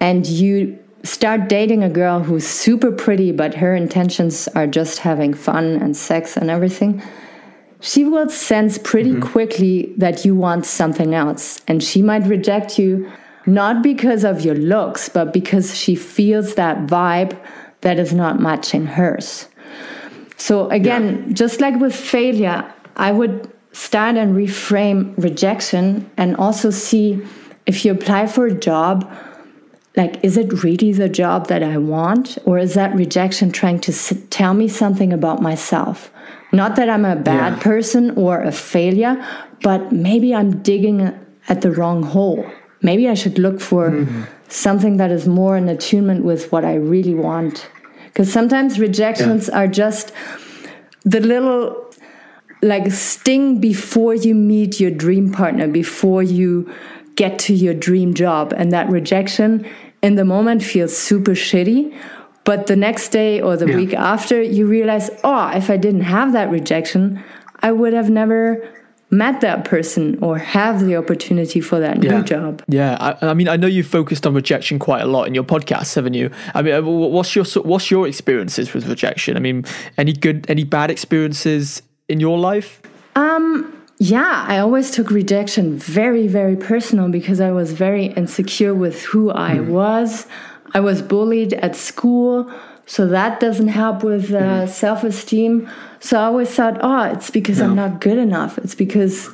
and 0.00 0.26
you 0.26 0.78
start 1.02 1.48
dating 1.48 1.82
a 1.82 1.90
girl 1.90 2.20
who's 2.20 2.46
super 2.46 2.92
pretty, 2.92 3.32
but 3.32 3.54
her 3.54 3.74
intentions 3.74 4.48
are 4.48 4.66
just 4.66 4.98
having 4.98 5.34
fun 5.34 5.76
and 5.76 5.96
sex 5.96 6.36
and 6.36 6.50
everything, 6.50 7.02
she 7.80 8.04
will 8.04 8.28
sense 8.28 8.78
pretty 8.78 9.12
mm-hmm. 9.12 9.28
quickly 9.28 9.94
that 9.96 10.24
you 10.24 10.34
want 10.34 10.66
something 10.66 11.14
else. 11.14 11.60
And 11.66 11.82
she 11.82 12.02
might 12.02 12.26
reject 12.26 12.78
you 12.78 13.10
not 13.46 13.82
because 13.82 14.24
of 14.24 14.42
your 14.42 14.54
looks, 14.54 15.08
but 15.08 15.32
because 15.32 15.76
she 15.76 15.94
feels 15.94 16.54
that 16.54 16.86
vibe 16.86 17.38
that 17.80 17.98
is 17.98 18.12
not 18.12 18.40
matching 18.40 18.86
hers. 18.86 19.48
So 20.40 20.70
again, 20.70 21.04
yeah. 21.26 21.34
just 21.34 21.60
like 21.60 21.78
with 21.78 21.94
failure, 21.94 22.64
I 22.96 23.12
would 23.12 23.52
start 23.72 24.16
and 24.16 24.34
reframe 24.34 25.14
rejection 25.22 26.10
and 26.16 26.34
also 26.36 26.70
see 26.70 27.22
if 27.66 27.84
you 27.84 27.92
apply 27.92 28.26
for 28.26 28.46
a 28.46 28.54
job, 28.54 29.08
like, 29.96 30.24
is 30.24 30.38
it 30.38 30.64
really 30.64 30.92
the 30.92 31.10
job 31.10 31.48
that 31.48 31.62
I 31.62 31.76
want? 31.76 32.38
Or 32.46 32.58
is 32.58 32.72
that 32.72 32.94
rejection 32.94 33.52
trying 33.52 33.80
to 33.80 33.92
tell 34.30 34.54
me 34.54 34.66
something 34.66 35.12
about 35.12 35.42
myself? 35.42 36.10
Not 36.52 36.74
that 36.76 36.88
I'm 36.88 37.04
a 37.04 37.16
bad 37.16 37.56
yeah. 37.56 37.62
person 37.62 38.10
or 38.16 38.40
a 38.40 38.50
failure, 38.50 39.22
but 39.62 39.92
maybe 39.92 40.34
I'm 40.34 40.62
digging 40.62 41.00
at 41.50 41.60
the 41.60 41.70
wrong 41.70 42.02
hole. 42.02 42.50
Maybe 42.80 43.10
I 43.10 43.14
should 43.14 43.38
look 43.38 43.60
for 43.60 43.90
mm-hmm. 43.90 44.22
something 44.48 44.96
that 44.96 45.10
is 45.10 45.28
more 45.28 45.58
in 45.58 45.68
attunement 45.68 46.24
with 46.24 46.50
what 46.50 46.64
I 46.64 46.76
really 46.76 47.14
want 47.14 47.68
because 48.12 48.32
sometimes 48.32 48.78
rejections 48.78 49.48
yeah. 49.48 49.58
are 49.58 49.68
just 49.68 50.12
the 51.04 51.20
little 51.20 51.86
like 52.62 52.90
sting 52.90 53.60
before 53.60 54.14
you 54.14 54.34
meet 54.34 54.80
your 54.80 54.90
dream 54.90 55.32
partner 55.32 55.66
before 55.66 56.22
you 56.22 56.70
get 57.14 57.38
to 57.38 57.54
your 57.54 57.72
dream 57.72 58.12
job 58.12 58.52
and 58.52 58.72
that 58.72 58.88
rejection 58.90 59.66
in 60.02 60.16
the 60.16 60.24
moment 60.24 60.62
feels 60.62 60.96
super 60.96 61.32
shitty 61.32 61.96
but 62.44 62.66
the 62.66 62.76
next 62.76 63.10
day 63.10 63.40
or 63.40 63.56
the 63.56 63.68
yeah. 63.68 63.76
week 63.76 63.94
after 63.94 64.42
you 64.42 64.66
realize 64.66 65.10
oh 65.24 65.48
if 65.54 65.70
i 65.70 65.76
didn't 65.76 66.02
have 66.02 66.32
that 66.32 66.50
rejection 66.50 67.22
i 67.62 67.72
would 67.72 67.92
have 67.92 68.10
never 68.10 68.68
met 69.10 69.40
that 69.40 69.64
person 69.64 70.18
or 70.22 70.38
have 70.38 70.84
the 70.84 70.96
opportunity 70.96 71.60
for 71.60 71.80
that 71.80 72.02
yeah. 72.02 72.18
new 72.18 72.24
job. 72.24 72.62
Yeah, 72.68 72.96
I, 73.00 73.30
I, 73.30 73.34
mean, 73.34 73.48
I 73.48 73.56
know 73.56 73.66
you've 73.66 73.86
focused 73.86 74.26
on 74.26 74.34
rejection 74.34 74.78
quite 74.78 75.02
a 75.02 75.06
lot 75.06 75.26
in 75.26 75.34
your 75.34 75.44
podcast, 75.44 75.94
haven't 75.94 76.14
you? 76.14 76.30
I 76.54 76.62
mean, 76.62 76.74
uh, 76.74 76.82
what's 76.82 77.34
your 77.34 77.44
what's 77.62 77.90
your 77.90 78.06
experiences 78.06 78.72
with 78.72 78.86
rejection? 78.86 79.36
I 79.36 79.40
mean, 79.40 79.64
any 79.98 80.12
good, 80.12 80.46
any 80.48 80.64
bad 80.64 80.90
experiences 80.90 81.82
in 82.08 82.20
your 82.20 82.38
life? 82.38 82.80
Um. 83.16 83.76
Yeah, 84.02 84.46
I 84.48 84.56
always 84.60 84.92
took 84.92 85.10
rejection 85.10 85.76
very, 85.76 86.26
very 86.26 86.56
personal 86.56 87.10
because 87.10 87.38
I 87.38 87.50
was 87.50 87.74
very 87.74 88.06
insecure 88.06 88.74
with 88.74 89.02
who 89.02 89.30
I 89.30 89.56
mm. 89.56 89.66
was. 89.66 90.26
I 90.72 90.80
was 90.80 91.02
bullied 91.02 91.52
at 91.52 91.76
school, 91.76 92.50
so 92.90 93.06
that 93.06 93.38
doesn't 93.38 93.68
help 93.68 94.02
with 94.02 94.34
uh, 94.34 94.40
mm. 94.40 94.68
self 94.68 95.04
esteem. 95.04 95.70
So 96.00 96.18
I 96.18 96.24
always 96.24 96.50
thought, 96.50 96.76
oh, 96.80 97.04
it's 97.04 97.30
because. 97.30 97.60
I'm 97.60 97.76
not 97.76 98.00
good 98.00 98.18
enough. 98.18 98.58
It's 98.58 98.74
because, 98.74 99.30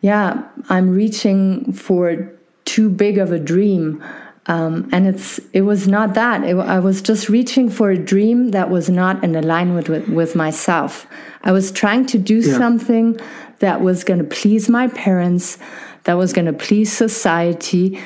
yeah, 0.00 0.42
I'm 0.70 0.88
reaching 0.88 1.74
for 1.74 2.32
too 2.64 2.88
big 2.88 3.18
of 3.18 3.30
a 3.30 3.38
dream. 3.38 4.02
Um, 4.46 4.88
and 4.90 5.06
it's 5.06 5.38
it 5.52 5.62
was 5.62 5.86
not 5.86 6.14
that. 6.14 6.44
It, 6.44 6.56
I 6.56 6.78
was 6.78 7.02
just 7.02 7.28
reaching 7.28 7.68
for 7.68 7.90
a 7.90 7.98
dream 7.98 8.52
that 8.52 8.70
was 8.70 8.88
not 8.88 9.22
in 9.22 9.36
alignment 9.36 9.90
with, 9.90 10.08
with 10.08 10.34
myself. 10.34 11.06
I 11.42 11.52
was 11.52 11.70
trying 11.72 12.06
to 12.06 12.18
do 12.18 12.40
yeah. 12.40 12.56
something 12.56 13.20
that 13.58 13.82
was 13.82 14.02
going 14.02 14.20
to 14.20 14.24
please 14.24 14.70
my 14.70 14.88
parents, 14.88 15.58
that 16.04 16.14
was 16.14 16.32
going 16.32 16.46
to 16.46 16.54
please 16.54 16.90
society, 16.90 18.02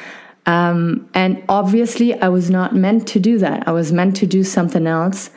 Um, 0.48 1.10
and 1.12 1.44
obviously, 1.50 2.18
I 2.20 2.28
was 2.28 2.48
not 2.48 2.74
meant 2.74 3.06
to 3.08 3.20
do 3.20 3.36
that. 3.38 3.68
I 3.68 3.72
was 3.72 3.92
meant 3.92 4.16
to 4.16 4.26
do 4.26 4.42
something 4.42 4.86
else. 4.86 5.28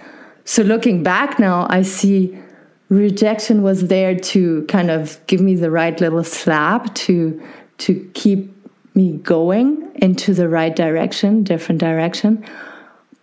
So, 0.46 0.64
looking 0.64 1.04
back 1.04 1.38
now, 1.38 1.68
I 1.70 1.82
see 1.82 2.40
rejection 2.88 3.62
was 3.62 3.88
there 3.88 4.16
to 4.16 4.66
kind 4.68 4.90
of 4.90 5.20
give 5.28 5.42
me 5.42 5.56
the 5.56 5.70
right 5.70 6.00
little 6.00 6.24
slap 6.24 6.96
to 6.96 7.42
to 7.80 8.10
keep 8.14 8.56
me 8.96 9.18
going 9.18 9.92
into 9.96 10.34
the 10.34 10.48
right 10.48 10.74
direction, 10.74 11.44
different 11.44 11.82
direction. 11.82 12.46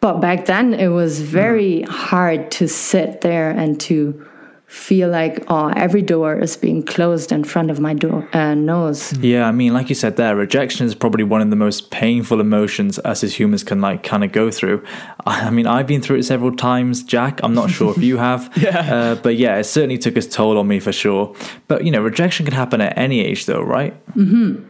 But 0.00 0.20
back 0.20 0.44
then, 0.44 0.74
it 0.74 0.88
was 0.88 1.22
very 1.22 1.82
hard 1.82 2.50
to 2.52 2.68
sit 2.68 3.22
there 3.22 3.50
and 3.50 3.80
to 3.82 4.26
feel 4.68 5.08
like 5.08 5.42
oh 5.48 5.68
every 5.76 6.02
door 6.02 6.38
is 6.38 6.54
being 6.54 6.82
closed 6.82 7.32
in 7.32 7.42
front 7.42 7.70
of 7.70 7.80
my 7.80 7.94
door 7.94 8.28
uh, 8.34 8.54
nose. 8.54 9.16
Yeah 9.16 9.48
i 9.48 9.50
mean 9.50 9.72
like 9.72 9.88
you 9.88 9.94
said 9.94 10.16
there 10.16 10.36
rejection 10.36 10.86
is 10.86 10.94
probably 10.94 11.24
one 11.24 11.40
of 11.40 11.48
the 11.48 11.56
most 11.56 11.90
painful 11.90 12.38
emotions 12.38 12.98
us 12.98 13.24
as 13.24 13.34
humans 13.34 13.64
can 13.64 13.80
like 13.80 14.02
kind 14.02 14.22
of 14.22 14.30
go 14.30 14.50
through. 14.50 14.84
I 15.26 15.48
mean 15.48 15.66
i've 15.66 15.86
been 15.86 16.02
through 16.02 16.18
it 16.18 16.24
several 16.24 16.54
times 16.54 17.02
jack. 17.02 17.40
I'm 17.42 17.54
not 17.54 17.70
sure 17.70 17.92
if 17.96 18.02
you 18.02 18.18
have. 18.28 18.52
Yeah. 18.56 18.94
Uh, 18.94 19.14
but 19.14 19.36
yeah 19.36 19.56
it 19.56 19.64
certainly 19.64 19.96
took 19.96 20.18
its 20.18 20.26
toll 20.26 20.58
on 20.58 20.68
me 20.68 20.80
for 20.80 20.92
sure. 20.92 21.34
But 21.66 21.84
you 21.84 21.90
know 21.90 22.02
rejection 22.02 22.44
can 22.44 22.54
happen 22.54 22.82
at 22.82 22.96
any 22.98 23.20
age 23.20 23.46
though 23.46 23.62
right? 23.62 23.94
Mm-hmm. 24.14 24.64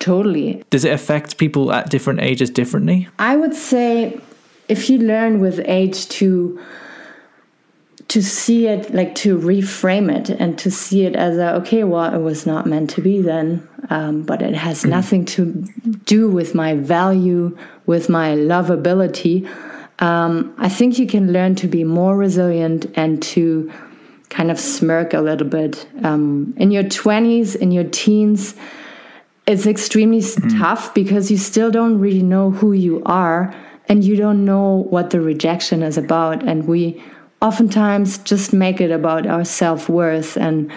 Totally. 0.00 0.64
Does 0.70 0.84
it 0.84 0.92
affect 0.92 1.38
people 1.38 1.72
at 1.72 1.88
different 1.88 2.20
ages 2.20 2.50
differently? 2.50 3.08
I 3.20 3.36
would 3.36 3.54
say 3.54 4.20
if 4.68 4.90
you 4.90 4.98
learn 4.98 5.38
with 5.38 5.60
age 5.66 6.08
to 6.08 6.60
to 8.08 8.22
see 8.22 8.66
it 8.66 8.94
like 8.94 9.14
to 9.16 9.36
reframe 9.38 10.14
it 10.14 10.30
and 10.30 10.58
to 10.58 10.70
see 10.70 11.04
it 11.04 11.16
as 11.16 11.36
a 11.38 11.54
okay 11.56 11.84
well 11.84 12.14
it 12.14 12.18
was 12.18 12.46
not 12.46 12.66
meant 12.66 12.88
to 12.90 13.00
be 13.00 13.20
then 13.20 13.66
um, 13.90 14.22
but 14.22 14.42
it 14.42 14.54
has 14.54 14.82
mm. 14.82 14.90
nothing 14.90 15.24
to 15.24 15.46
do 16.04 16.28
with 16.28 16.54
my 16.54 16.74
value 16.74 17.56
with 17.86 18.08
my 18.08 18.30
lovability 18.36 19.48
um, 19.98 20.54
i 20.58 20.68
think 20.68 20.98
you 20.98 21.06
can 21.06 21.32
learn 21.32 21.54
to 21.54 21.66
be 21.66 21.82
more 21.82 22.16
resilient 22.16 22.86
and 22.94 23.22
to 23.22 23.72
kind 24.28 24.50
of 24.50 24.58
smirk 24.58 25.14
a 25.14 25.20
little 25.20 25.46
bit 25.46 25.88
um, 26.04 26.54
in 26.56 26.70
your 26.70 26.84
20s 26.84 27.56
in 27.56 27.72
your 27.72 27.84
teens 27.84 28.54
it's 29.46 29.66
extremely 29.66 30.20
mm. 30.20 30.58
tough 30.58 30.94
because 30.94 31.30
you 31.30 31.36
still 31.36 31.70
don't 31.70 31.98
really 31.98 32.22
know 32.22 32.50
who 32.50 32.72
you 32.72 33.02
are 33.04 33.54
and 33.88 34.04
you 34.04 34.16
don't 34.16 34.44
know 34.44 34.84
what 34.90 35.10
the 35.10 35.20
rejection 35.20 35.82
is 35.82 35.96
about 35.96 36.42
and 36.42 36.66
we 36.66 37.02
oftentimes 37.40 38.18
just 38.18 38.52
make 38.52 38.80
it 38.80 38.90
about 38.90 39.26
our 39.26 39.44
self-worth. 39.44 40.36
And 40.36 40.72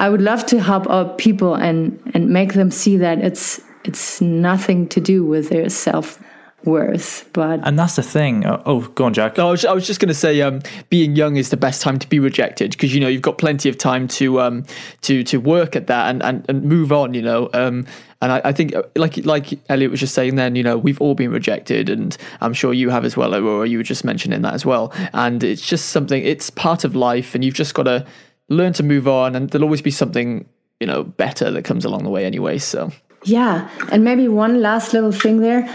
i 0.00 0.08
would 0.08 0.22
love 0.22 0.44
to 0.46 0.60
help 0.60 0.88
out 0.90 1.18
people 1.18 1.54
and 1.54 2.00
and 2.14 2.30
make 2.30 2.54
them 2.54 2.70
see 2.70 2.96
that 2.96 3.18
it's 3.18 3.60
it's 3.84 4.20
nothing 4.20 4.88
to 4.88 5.00
do 5.00 5.24
with 5.24 5.50
their 5.50 5.68
self 5.68 6.18
worth 6.64 7.28
but 7.32 7.60
and 7.66 7.78
that's 7.78 7.96
the 7.96 8.02
thing. 8.02 8.44
Oh, 8.44 8.62
oh 8.66 8.80
go 8.80 9.04
on 9.04 9.14
jack. 9.14 9.38
No, 9.38 9.48
I, 9.48 9.50
was, 9.52 9.64
I 9.64 9.72
was 9.72 9.86
just 9.86 9.98
going 9.98 10.08
to 10.08 10.14
say 10.14 10.42
um, 10.42 10.60
being 10.90 11.16
young 11.16 11.36
is 11.36 11.48
the 11.48 11.56
best 11.56 11.80
time 11.80 11.98
to 11.98 12.08
be 12.08 12.18
rejected 12.18 12.72
because 12.72 12.94
you 12.94 13.00
know 13.00 13.08
you've 13.08 13.22
got 13.22 13.38
plenty 13.38 13.68
of 13.68 13.78
time 13.78 14.08
to 14.08 14.40
um, 14.40 14.64
to 15.02 15.22
to 15.24 15.38
work 15.38 15.76
at 15.76 15.86
that 15.86 16.10
and, 16.10 16.22
and, 16.22 16.44
and 16.48 16.64
move 16.64 16.92
on 16.92 17.14
you 17.14 17.22
know 17.22 17.48
um, 17.54 17.86
and 18.22 18.32
I, 18.32 18.40
I, 18.44 18.52
think, 18.52 18.74
uh, 18.74 18.82
like 18.96 19.16
like 19.24 19.58
Elliott 19.70 19.90
was 19.90 20.00
just 20.00 20.14
saying, 20.14 20.36
then 20.36 20.54
you 20.54 20.62
know 20.62 20.76
we've 20.76 21.00
all 21.00 21.14
been 21.14 21.30
rejected, 21.30 21.88
and 21.88 22.16
I'm 22.40 22.52
sure 22.52 22.74
you 22.74 22.90
have 22.90 23.04
as 23.04 23.16
well, 23.16 23.34
or 23.34 23.64
you 23.64 23.78
were 23.78 23.84
just 23.84 24.04
mentioning 24.04 24.42
that 24.42 24.54
as 24.54 24.66
well. 24.66 24.92
And 25.12 25.42
it's 25.42 25.66
just 25.66 25.88
something; 25.88 26.22
it's 26.22 26.50
part 26.50 26.84
of 26.84 26.94
life, 26.94 27.34
and 27.34 27.44
you've 27.44 27.54
just 27.54 27.74
got 27.74 27.84
to 27.84 28.06
learn 28.48 28.72
to 28.74 28.82
move 28.82 29.08
on. 29.08 29.34
And 29.34 29.48
there'll 29.50 29.64
always 29.64 29.82
be 29.82 29.90
something 29.90 30.46
you 30.80 30.86
know 30.86 31.04
better 31.04 31.50
that 31.50 31.64
comes 31.64 31.84
along 31.84 32.04
the 32.04 32.10
way, 32.10 32.26
anyway. 32.26 32.58
So 32.58 32.92
yeah, 33.24 33.70
and 33.90 34.04
maybe 34.04 34.28
one 34.28 34.60
last 34.60 34.92
little 34.92 35.12
thing 35.12 35.40
there, 35.40 35.74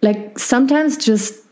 like 0.00 0.38
sometimes 0.38 0.96
just 0.96 1.44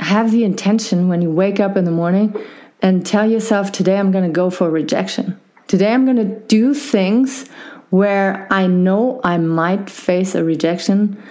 have 0.00 0.32
the 0.32 0.44
intention 0.44 1.08
when 1.08 1.22
you 1.22 1.30
wake 1.30 1.60
up 1.60 1.76
in 1.76 1.84
the 1.84 1.90
morning 1.90 2.36
and 2.82 3.06
tell 3.06 3.30
yourself, 3.30 3.72
today 3.72 3.96
I'm 3.96 4.10
going 4.10 4.24
to 4.24 4.30
go 4.30 4.50
for 4.50 4.68
rejection. 4.68 5.40
Today 5.68 5.92
I'm 5.92 6.04
going 6.04 6.16
to 6.16 6.40
do 6.46 6.74
things 6.74 7.48
where 7.92 8.46
I 8.50 8.66
know 8.66 9.20
I 9.22 9.36
might 9.36 9.90
face 9.90 10.34
a 10.34 10.42
rejection, 10.42 11.22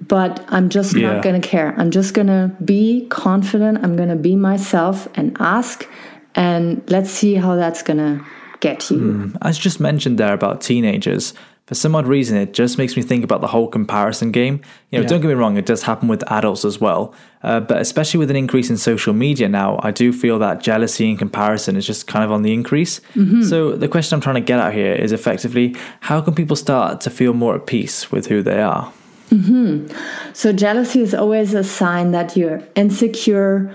but 0.00 0.44
I'm 0.48 0.68
just 0.68 0.96
yeah. 0.96 1.12
not 1.12 1.22
going 1.22 1.40
to 1.40 1.48
care. 1.48 1.74
I'm 1.78 1.92
just 1.92 2.12
going 2.12 2.26
to 2.26 2.50
be 2.64 3.06
confident. 3.08 3.84
I'm 3.84 3.94
going 3.94 4.08
to 4.08 4.16
be 4.16 4.34
myself 4.34 5.06
and 5.14 5.36
ask, 5.38 5.88
and 6.34 6.82
let's 6.90 7.08
see 7.08 7.36
how 7.36 7.54
that's 7.54 7.84
going 7.84 7.98
to 7.98 8.26
get 8.58 8.90
you. 8.90 8.98
Mm. 8.98 9.38
As 9.42 9.56
just 9.56 9.78
mentioned 9.78 10.18
there 10.18 10.32
about 10.32 10.60
teenagers, 10.60 11.34
for 11.66 11.76
some 11.76 11.94
odd 11.94 12.06
reason, 12.06 12.36
it 12.36 12.54
just 12.54 12.76
makes 12.76 12.96
me 12.96 13.02
think 13.02 13.22
about 13.22 13.40
the 13.40 13.46
whole 13.46 13.68
comparison 13.68 14.32
game. 14.32 14.60
You 14.90 14.98
know, 14.98 15.02
yeah. 15.02 15.08
don't 15.08 15.20
get 15.20 15.28
me 15.28 15.34
wrong, 15.34 15.56
it 15.56 15.64
does 15.64 15.84
happen 15.84 16.08
with 16.08 16.24
adults 16.30 16.64
as 16.64 16.80
well. 16.80 17.14
Uh, 17.42 17.60
but 17.60 17.80
especially 17.80 18.18
with 18.18 18.30
an 18.30 18.36
increase 18.36 18.68
in 18.68 18.76
social 18.76 19.12
media 19.12 19.48
now, 19.48 19.78
I 19.82 19.92
do 19.92 20.12
feel 20.12 20.38
that 20.40 20.60
jealousy 20.60 21.08
and 21.08 21.18
comparison 21.18 21.76
is 21.76 21.86
just 21.86 22.08
kind 22.08 22.24
of 22.24 22.32
on 22.32 22.42
the 22.42 22.52
increase. 22.52 23.00
Mm-hmm. 23.14 23.42
So 23.42 23.76
the 23.76 23.88
question 23.88 24.16
I'm 24.16 24.20
trying 24.20 24.34
to 24.36 24.40
get 24.40 24.58
at 24.58 24.74
here 24.74 24.92
is 24.92 25.12
effectively 25.12 25.76
how 26.00 26.20
can 26.20 26.34
people 26.34 26.56
start 26.56 27.00
to 27.02 27.10
feel 27.10 27.32
more 27.32 27.54
at 27.54 27.66
peace 27.66 28.10
with 28.10 28.26
who 28.26 28.42
they 28.42 28.60
are? 28.60 28.92
Mm-hmm. 29.30 29.94
So 30.34 30.52
jealousy 30.52 31.00
is 31.00 31.14
always 31.14 31.54
a 31.54 31.64
sign 31.64 32.10
that 32.10 32.36
you're 32.36 32.62
insecure 32.74 33.72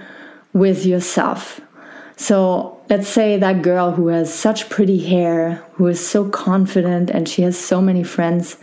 with 0.54 0.86
yourself. 0.86 1.62
So 2.16 2.77
let's 2.90 3.08
say 3.08 3.38
that 3.38 3.62
girl 3.62 3.92
who 3.92 4.08
has 4.08 4.34
such 4.34 4.70
pretty 4.70 5.00
hair, 5.00 5.64
who 5.74 5.88
is 5.88 6.06
so 6.06 6.30
confident, 6.30 7.10
and 7.10 7.28
she 7.28 7.42
has 7.42 7.58
so 7.58 7.82
many 7.82 8.04
friends. 8.04 8.58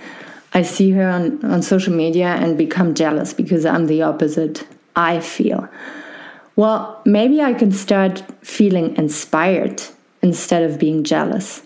I 0.52 0.62
see 0.62 0.90
her 0.92 1.08
on, 1.08 1.44
on 1.44 1.62
social 1.62 1.94
media 1.94 2.26
and 2.26 2.56
become 2.56 2.94
jealous 2.94 3.32
because 3.32 3.66
I'm 3.66 3.86
the 3.86 4.02
opposite. 4.02 4.66
I 4.96 5.20
feel. 5.20 5.68
Well, 6.56 7.02
maybe 7.04 7.42
I 7.42 7.52
can 7.52 7.72
start 7.72 8.22
feeling 8.42 8.96
inspired 8.96 9.82
instead 10.22 10.62
of 10.62 10.78
being 10.78 11.02
jealous. 11.02 11.62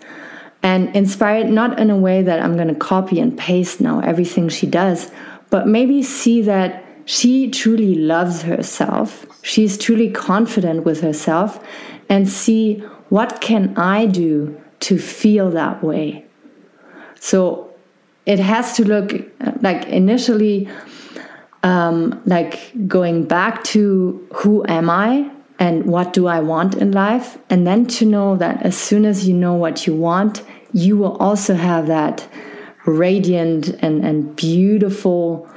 And 0.62 0.94
inspired 0.96 1.48
not 1.50 1.78
in 1.78 1.90
a 1.90 1.96
way 1.96 2.22
that 2.22 2.40
I'm 2.40 2.56
going 2.56 2.68
to 2.68 2.74
copy 2.74 3.20
and 3.20 3.38
paste 3.38 3.80
now 3.80 4.00
everything 4.00 4.48
she 4.48 4.66
does, 4.66 5.10
but 5.50 5.68
maybe 5.68 6.02
see 6.02 6.42
that 6.42 6.84
she 7.04 7.50
truly 7.50 7.94
loves 7.94 8.42
herself 8.42 9.26
she's 9.48 9.78
truly 9.78 10.10
confident 10.10 10.84
with 10.84 11.00
herself 11.00 11.64
and 12.08 12.28
see 12.28 12.78
what 13.08 13.40
can 13.40 13.76
I 13.76 14.06
do 14.06 14.60
to 14.80 14.98
feel 14.98 15.50
that 15.50 15.82
way. 15.82 16.24
So 17.20 17.72
it 18.26 18.38
has 18.38 18.76
to 18.76 18.84
look 18.84 19.12
like 19.60 19.86
initially 19.86 20.68
um, 21.62 22.22
like 22.24 22.72
going 22.86 23.24
back 23.24 23.64
to 23.64 24.26
who 24.34 24.64
am 24.68 24.88
I 24.88 25.30
and 25.58 25.86
what 25.86 26.12
do 26.12 26.28
I 26.28 26.38
want 26.38 26.76
in 26.76 26.92
life, 26.92 27.36
and 27.50 27.66
then 27.66 27.84
to 27.86 28.04
know 28.04 28.36
that 28.36 28.62
as 28.62 28.76
soon 28.76 29.04
as 29.04 29.26
you 29.26 29.34
know 29.34 29.54
what 29.54 29.88
you 29.88 29.94
want, 29.94 30.44
you 30.72 30.96
will 30.96 31.16
also 31.16 31.54
have 31.54 31.88
that 31.88 32.28
radiant 32.86 33.70
and, 33.82 34.04
and 34.04 34.36
beautiful 34.36 35.48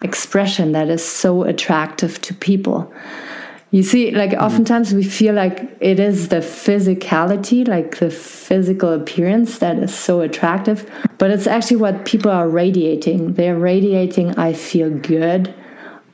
expression 0.00 0.72
that 0.72 0.88
is 0.88 1.04
so 1.04 1.42
attractive 1.42 2.20
to 2.22 2.34
people. 2.34 2.92
You 3.72 3.82
see, 3.82 4.10
like 4.10 4.32
mm-hmm. 4.32 4.44
oftentimes 4.44 4.92
we 4.92 5.02
feel 5.02 5.34
like 5.34 5.76
it 5.80 5.98
is 5.98 6.28
the 6.28 6.36
physicality, 6.36 7.66
like 7.66 7.98
the 7.98 8.10
physical 8.10 8.92
appearance 8.92 9.58
that 9.58 9.78
is 9.78 9.94
so 9.94 10.20
attractive, 10.20 10.88
but 11.16 11.30
it's 11.30 11.46
actually 11.46 11.78
what 11.78 12.04
people 12.04 12.30
are 12.30 12.48
radiating. 12.48 13.32
They're 13.32 13.58
radiating, 13.58 14.38
I 14.38 14.52
feel 14.52 14.90
good, 14.90 15.54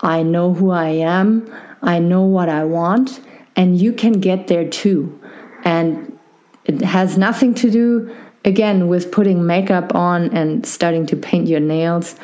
I 0.01 0.23
know 0.23 0.55
who 0.55 0.71
I 0.71 0.91
am, 0.91 1.53
I 1.83 1.99
know 1.99 2.23
what 2.23 2.49
I 2.49 2.65
want, 2.65 3.21
and 3.57 3.77
you 3.77 3.93
can 3.93 4.13
get 4.13 4.47
there 4.47 4.69
too. 4.69 5.21
And 5.65 6.17
it 6.65 6.81
has 6.83 7.19
nothing 7.19 7.55
to 7.55 7.73
do, 7.73 8.17
again, 8.45 8.87
with 8.87 9.11
putting 9.11 9.45
makeup 9.45 9.97
on 9.97 10.31
and 10.33 10.65
starting 10.65 11.07
to 11.07 11.17
paint 11.17 11.49
your 11.49 11.61
nails 11.61 12.15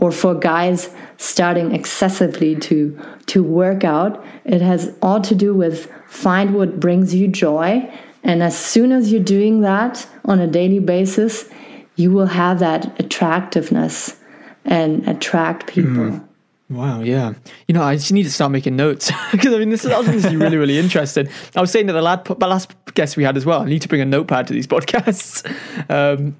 or 0.00 0.10
for 0.10 0.34
guys 0.34 0.90
starting 1.16 1.74
excessively 1.74 2.56
to 2.56 2.98
to 3.26 3.42
work 3.42 3.84
out 3.84 4.24
it 4.44 4.60
has 4.60 4.94
all 5.02 5.20
to 5.20 5.34
do 5.34 5.54
with 5.54 5.90
find 6.08 6.54
what 6.54 6.80
brings 6.80 7.14
you 7.14 7.28
joy 7.28 7.88
and 8.22 8.42
as 8.42 8.56
soon 8.58 8.92
as 8.92 9.12
you're 9.12 9.22
doing 9.22 9.60
that 9.60 10.06
on 10.24 10.40
a 10.40 10.46
daily 10.46 10.80
basis 10.80 11.48
you 11.96 12.10
will 12.10 12.26
have 12.26 12.58
that 12.58 12.98
attractiveness 13.00 14.16
and 14.64 15.06
attract 15.08 15.66
people 15.66 16.10
mm. 16.10 16.28
Wow, 16.70 17.02
yeah. 17.02 17.34
You 17.68 17.74
know, 17.74 17.82
I 17.82 17.96
just 17.96 18.10
need 18.10 18.22
to 18.22 18.30
start 18.30 18.50
making 18.50 18.74
notes 18.74 19.10
because 19.32 19.52
I 19.52 19.58
mean, 19.58 19.68
this 19.68 19.84
is 19.84 19.92
obviously 19.92 20.36
really, 20.36 20.56
really 20.56 20.78
interesting. 20.78 21.28
I 21.54 21.60
was 21.60 21.70
saying 21.70 21.86
that 21.86 21.92
the 21.92 22.02
last, 22.02 22.24
the 22.24 22.46
last 22.46 22.72
guest 22.94 23.16
we 23.16 23.24
had 23.24 23.36
as 23.36 23.44
well, 23.44 23.60
I 23.62 23.66
need 23.66 23.82
to 23.82 23.88
bring 23.88 24.00
a 24.00 24.06
notepad 24.06 24.46
to 24.48 24.52
these 24.52 24.66
podcasts. 24.66 25.44
Um, 25.90 26.36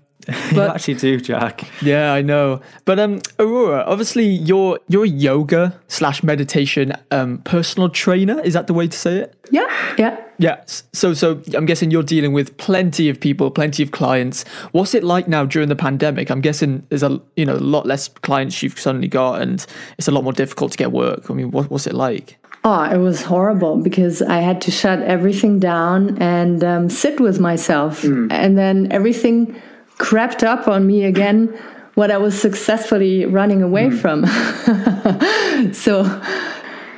you 0.53 0.63
actually 0.63 0.95
do, 0.95 1.21
Jack. 1.21 1.69
Yeah, 1.83 2.13
I 2.13 2.23
know. 2.23 2.61
But 2.85 2.99
um, 2.99 3.21
Aurora, 3.39 3.85
obviously 3.87 4.27
you're 4.27 4.79
you're 4.89 5.05
a 5.05 5.09
yoga 5.09 5.79
slash 5.89 6.23
meditation 6.23 6.93
um 7.11 7.39
personal 7.39 7.89
trainer. 7.89 8.41
Is 8.41 8.55
that 8.55 8.67
the 8.67 8.75
way 8.75 8.89
to 8.89 8.97
say 8.97 9.19
it? 9.19 9.35
Yeah, 9.51 9.95
yeah. 9.99 10.21
Yeah. 10.39 10.63
So 10.67 11.15
so 11.15 11.43
I'm 11.55 11.67
guessing 11.67 11.91
you're 11.91 12.03
dealing 12.03 12.33
with 12.33 12.57
plenty 12.57 13.09
of 13.09 13.21
people, 13.21 13.51
plenty 13.51 13.83
of 13.83 13.91
clients. 13.91 14.45
What's 14.73 14.95
it 14.95 15.05
like 15.05 15.29
now 15.29 15.45
during 15.45 15.69
the 15.69 15.77
pandemic? 15.77 16.31
I'm 16.31 16.41
guessing 16.41 16.87
there's 16.89 17.03
a 17.03 17.21
you 17.37 17.45
know 17.45 17.55
a 17.55 17.59
lot 17.59 17.87
less 17.87 18.09
clients 18.09 18.63
you've 18.63 18.79
suddenly 18.79 19.09
got, 19.09 19.41
and 19.41 19.65
it's 19.99 20.09
a 20.09 20.11
lot 20.11 20.25
more 20.25 20.33
difficult 20.33 20.73
to 20.73 20.79
get 20.79 20.93
work. 20.93 21.31
I 21.31 21.35
mean, 21.35 21.51
what, 21.51 21.71
what's 21.71 21.87
it 21.87 21.95
like? 21.95 22.39
Oh, 22.67 22.83
it 22.85 22.97
was 22.97 23.21
horrible 23.23 23.77
because 23.77 24.23
I 24.23 24.39
had 24.39 24.63
to 24.63 24.71
shut 24.71 25.03
everything 25.03 25.59
down 25.59 26.17
and 26.17 26.65
um, 26.65 26.89
sit 26.89 27.21
with 27.21 27.39
myself, 27.39 28.03
mm. 28.03 28.33
and 28.33 28.57
then 28.57 28.91
everything 28.91 29.61
crept 29.99 30.43
up 30.43 30.69
on 30.69 30.87
me 30.87 31.05
again. 31.05 31.49
What 31.95 32.11
I 32.11 32.19
was 32.19 32.39
successfully 32.41 33.25
running 33.25 33.63
away 33.63 33.89
mm. 33.89 34.01
from. 34.01 35.73
so 35.73 36.03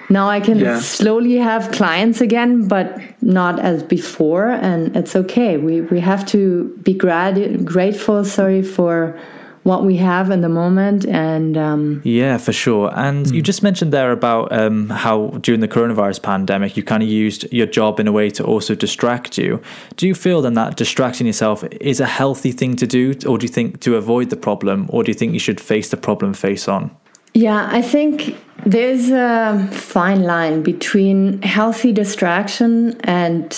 now 0.08 0.28
I 0.28 0.40
can 0.40 0.58
yeah. 0.58 0.80
slowly 0.80 1.36
have 1.36 1.70
clients 1.72 2.20
again, 2.20 2.68
but 2.68 2.98
not 3.20 3.58
as 3.58 3.82
before, 3.82 4.50
and 4.50 4.96
it's 4.96 5.16
okay. 5.16 5.56
We 5.56 5.80
we 5.80 6.00
have 6.00 6.24
to 6.26 6.78
be 6.82 6.94
grad- 6.94 7.64
grateful. 7.64 8.24
Sorry 8.24 8.62
for 8.62 9.18
what 9.66 9.82
we 9.84 9.96
have 9.96 10.30
in 10.30 10.42
the 10.42 10.48
moment 10.48 11.04
and 11.06 11.56
um, 11.56 12.00
yeah 12.04 12.38
for 12.38 12.52
sure. 12.52 12.92
And 12.94 13.26
mm. 13.26 13.34
you 13.34 13.42
just 13.42 13.64
mentioned 13.64 13.92
there 13.92 14.12
about 14.12 14.52
um, 14.52 14.88
how 14.90 15.28
during 15.40 15.60
the 15.60 15.66
coronavirus 15.66 16.22
pandemic 16.22 16.76
you 16.76 16.84
kind 16.84 17.02
of 17.02 17.08
used 17.08 17.52
your 17.52 17.66
job 17.66 17.98
in 17.98 18.06
a 18.06 18.12
way 18.12 18.30
to 18.30 18.44
also 18.44 18.76
distract 18.76 19.36
you. 19.36 19.60
Do 19.96 20.06
you 20.06 20.14
feel 20.14 20.40
then 20.40 20.54
that 20.54 20.76
distracting 20.76 21.26
yourself 21.26 21.64
is 21.80 21.98
a 21.98 22.06
healthy 22.06 22.52
thing 22.52 22.76
to 22.76 22.86
do 22.86 23.14
or 23.26 23.38
do 23.38 23.44
you 23.44 23.52
think 23.52 23.80
to 23.80 23.96
avoid 23.96 24.30
the 24.30 24.36
problem 24.36 24.86
or 24.88 25.02
do 25.02 25.10
you 25.10 25.18
think 25.18 25.32
you 25.32 25.40
should 25.40 25.60
face 25.60 25.90
the 25.90 25.96
problem 25.96 26.32
face 26.32 26.68
on? 26.68 26.96
Yeah 27.34 27.68
i 27.70 27.82
think 27.82 28.36
there's 28.64 29.10
a 29.10 29.68
fine 29.72 30.22
line 30.22 30.62
between 30.62 31.42
healthy 31.42 31.92
distraction 31.92 32.98
and 33.02 33.52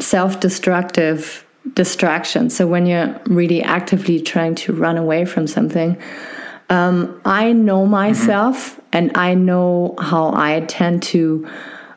self-destructive 0.00 1.43
distraction. 1.74 2.50
So 2.50 2.66
when 2.66 2.86
you're 2.86 3.20
really 3.26 3.62
actively 3.62 4.20
trying 4.20 4.54
to 4.56 4.72
run 4.72 4.96
away 4.96 5.24
from 5.24 5.46
something, 5.46 6.00
um, 6.70 7.20
I 7.24 7.52
know 7.52 7.86
myself 7.86 8.72
mm-hmm. 8.72 8.80
and 8.92 9.16
I 9.16 9.34
know 9.34 9.94
how 10.00 10.32
I 10.34 10.60
tend 10.60 11.02
to 11.04 11.48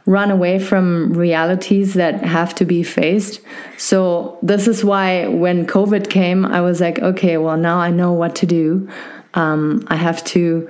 run 0.05 0.31
away 0.31 0.57
from 0.57 1.13
realities 1.13 1.93
that 1.95 2.23
have 2.23 2.55
to 2.55 2.65
be 2.65 2.81
faced. 2.81 3.41
So 3.77 4.39
this 4.41 4.67
is 4.67 4.83
why 4.83 5.27
when 5.27 5.67
COVID 5.67 6.09
came, 6.09 6.45
I 6.45 6.61
was 6.61 6.79
like, 6.79 6.99
okay, 6.99 7.37
well 7.37 7.57
now 7.57 7.77
I 7.77 7.91
know 7.91 8.13
what 8.13 8.35
to 8.37 8.45
do. 8.45 8.89
Um, 9.33 9.85
I 9.87 9.97
have 9.97 10.23
to 10.25 10.69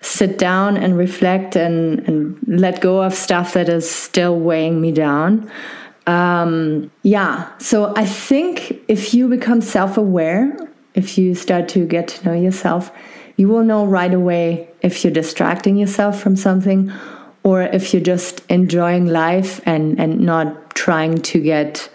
sit 0.00 0.38
down 0.38 0.76
and 0.76 0.96
reflect 0.96 1.54
and, 1.54 2.00
and 2.08 2.38
let 2.46 2.80
go 2.80 3.02
of 3.02 3.12
stuff 3.12 3.52
that 3.52 3.68
is 3.68 3.88
still 3.88 4.38
weighing 4.38 4.80
me 4.80 4.90
down. 4.92 5.50
Um, 6.08 6.90
yeah, 7.02 7.50
so 7.58 7.92
I 7.96 8.04
think 8.04 8.80
if 8.88 9.12
you 9.12 9.28
become 9.28 9.60
self 9.60 9.96
aware, 9.96 10.56
if 10.94 11.18
you 11.18 11.34
start 11.34 11.68
to 11.70 11.86
get 11.86 12.08
to 12.08 12.24
know 12.26 12.34
yourself, 12.34 12.90
you 13.36 13.48
will 13.48 13.62
know 13.62 13.84
right 13.84 14.12
away 14.12 14.68
if 14.80 15.04
you're 15.04 15.12
distracting 15.12 15.76
yourself 15.76 16.20
from 16.20 16.34
something 16.34 16.90
or 17.42 17.62
if 17.62 17.92
you're 17.92 18.02
just 18.02 18.42
enjoying 18.48 19.06
life 19.06 19.60
and, 19.66 20.00
and 20.00 20.20
not 20.20 20.74
trying 20.74 21.18
to 21.18 21.40
get 21.40 21.90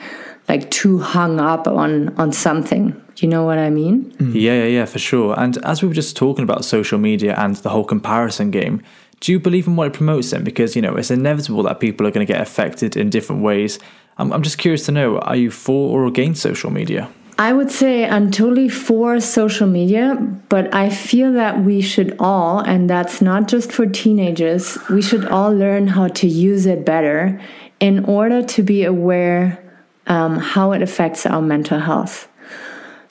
like 0.48 0.70
too 0.72 1.00
hung 1.00 1.40
up 1.40 1.68
on 1.68 2.14
on 2.20 2.32
something 2.32 3.02
you 3.24 3.30
know 3.30 3.44
what 3.44 3.58
I 3.58 3.70
mean? 3.70 4.12
Mm. 4.18 4.34
Yeah, 4.34 4.64
yeah, 4.64 4.66
yeah, 4.66 4.86
for 4.86 5.00
sure. 5.00 5.40
And 5.40 5.58
as 5.66 5.82
we 5.82 5.88
were 5.88 5.94
just 5.94 6.18
talking 6.18 6.44
about 6.44 6.66
social 6.66 6.98
media 6.98 7.36
and 7.38 7.56
the 7.58 7.70
whole 7.70 7.86
comparison 7.86 8.52
game, 8.52 8.82
do 9.20 9.32
you 9.32 9.40
believe 9.40 9.68
in 9.68 9.78
what 9.78 9.88
it 9.88 9.94
promotes 9.94 10.32
then? 10.32 10.44
Because, 10.44 10.76
you 10.76 10.82
know, 10.82 10.96
it's 10.96 11.10
inevitable 11.10 11.64
that 11.64 11.80
people 11.80 12.06
are 12.06 12.12
going 12.12 12.26
to 12.26 12.32
get 12.32 12.42
affected 12.42 12.98
in 12.98 13.10
different 13.10 13.42
ways. 13.42 13.80
I'm, 14.18 14.32
I'm 14.32 14.42
just 14.42 14.58
curious 14.58 14.86
to 14.86 14.92
know 14.92 15.20
are 15.20 15.36
you 15.36 15.52
for 15.52 15.98
or 15.98 16.06
against 16.06 16.42
social 16.42 16.72
media? 16.72 17.10
I 17.38 17.52
would 17.52 17.72
say 17.72 18.08
I'm 18.08 18.30
totally 18.30 18.70
for 18.70 19.20
social 19.20 19.68
media, 19.68 20.16
but 20.50 20.74
I 20.74 20.90
feel 20.90 21.34
that 21.34 21.64
we 21.64 21.82
should 21.82 22.16
all, 22.20 22.60
and 22.60 22.88
that's 22.88 23.22
not 23.22 23.48
just 23.48 23.72
for 23.72 23.88
teenagers, 23.88 24.78
we 24.90 25.02
should 25.02 25.26
all 25.26 25.52
learn 25.52 25.88
how 25.88 26.10
to 26.10 26.28
use 26.28 26.68
it 26.68 26.86
better 26.86 27.42
in 27.80 28.06
order 28.06 28.44
to 28.44 28.62
be 28.62 28.84
aware 28.84 29.60
um, 30.06 30.38
how 30.38 30.74
it 30.74 30.82
affects 30.84 31.26
our 31.26 31.42
mental 31.42 31.80
health. 31.80 32.28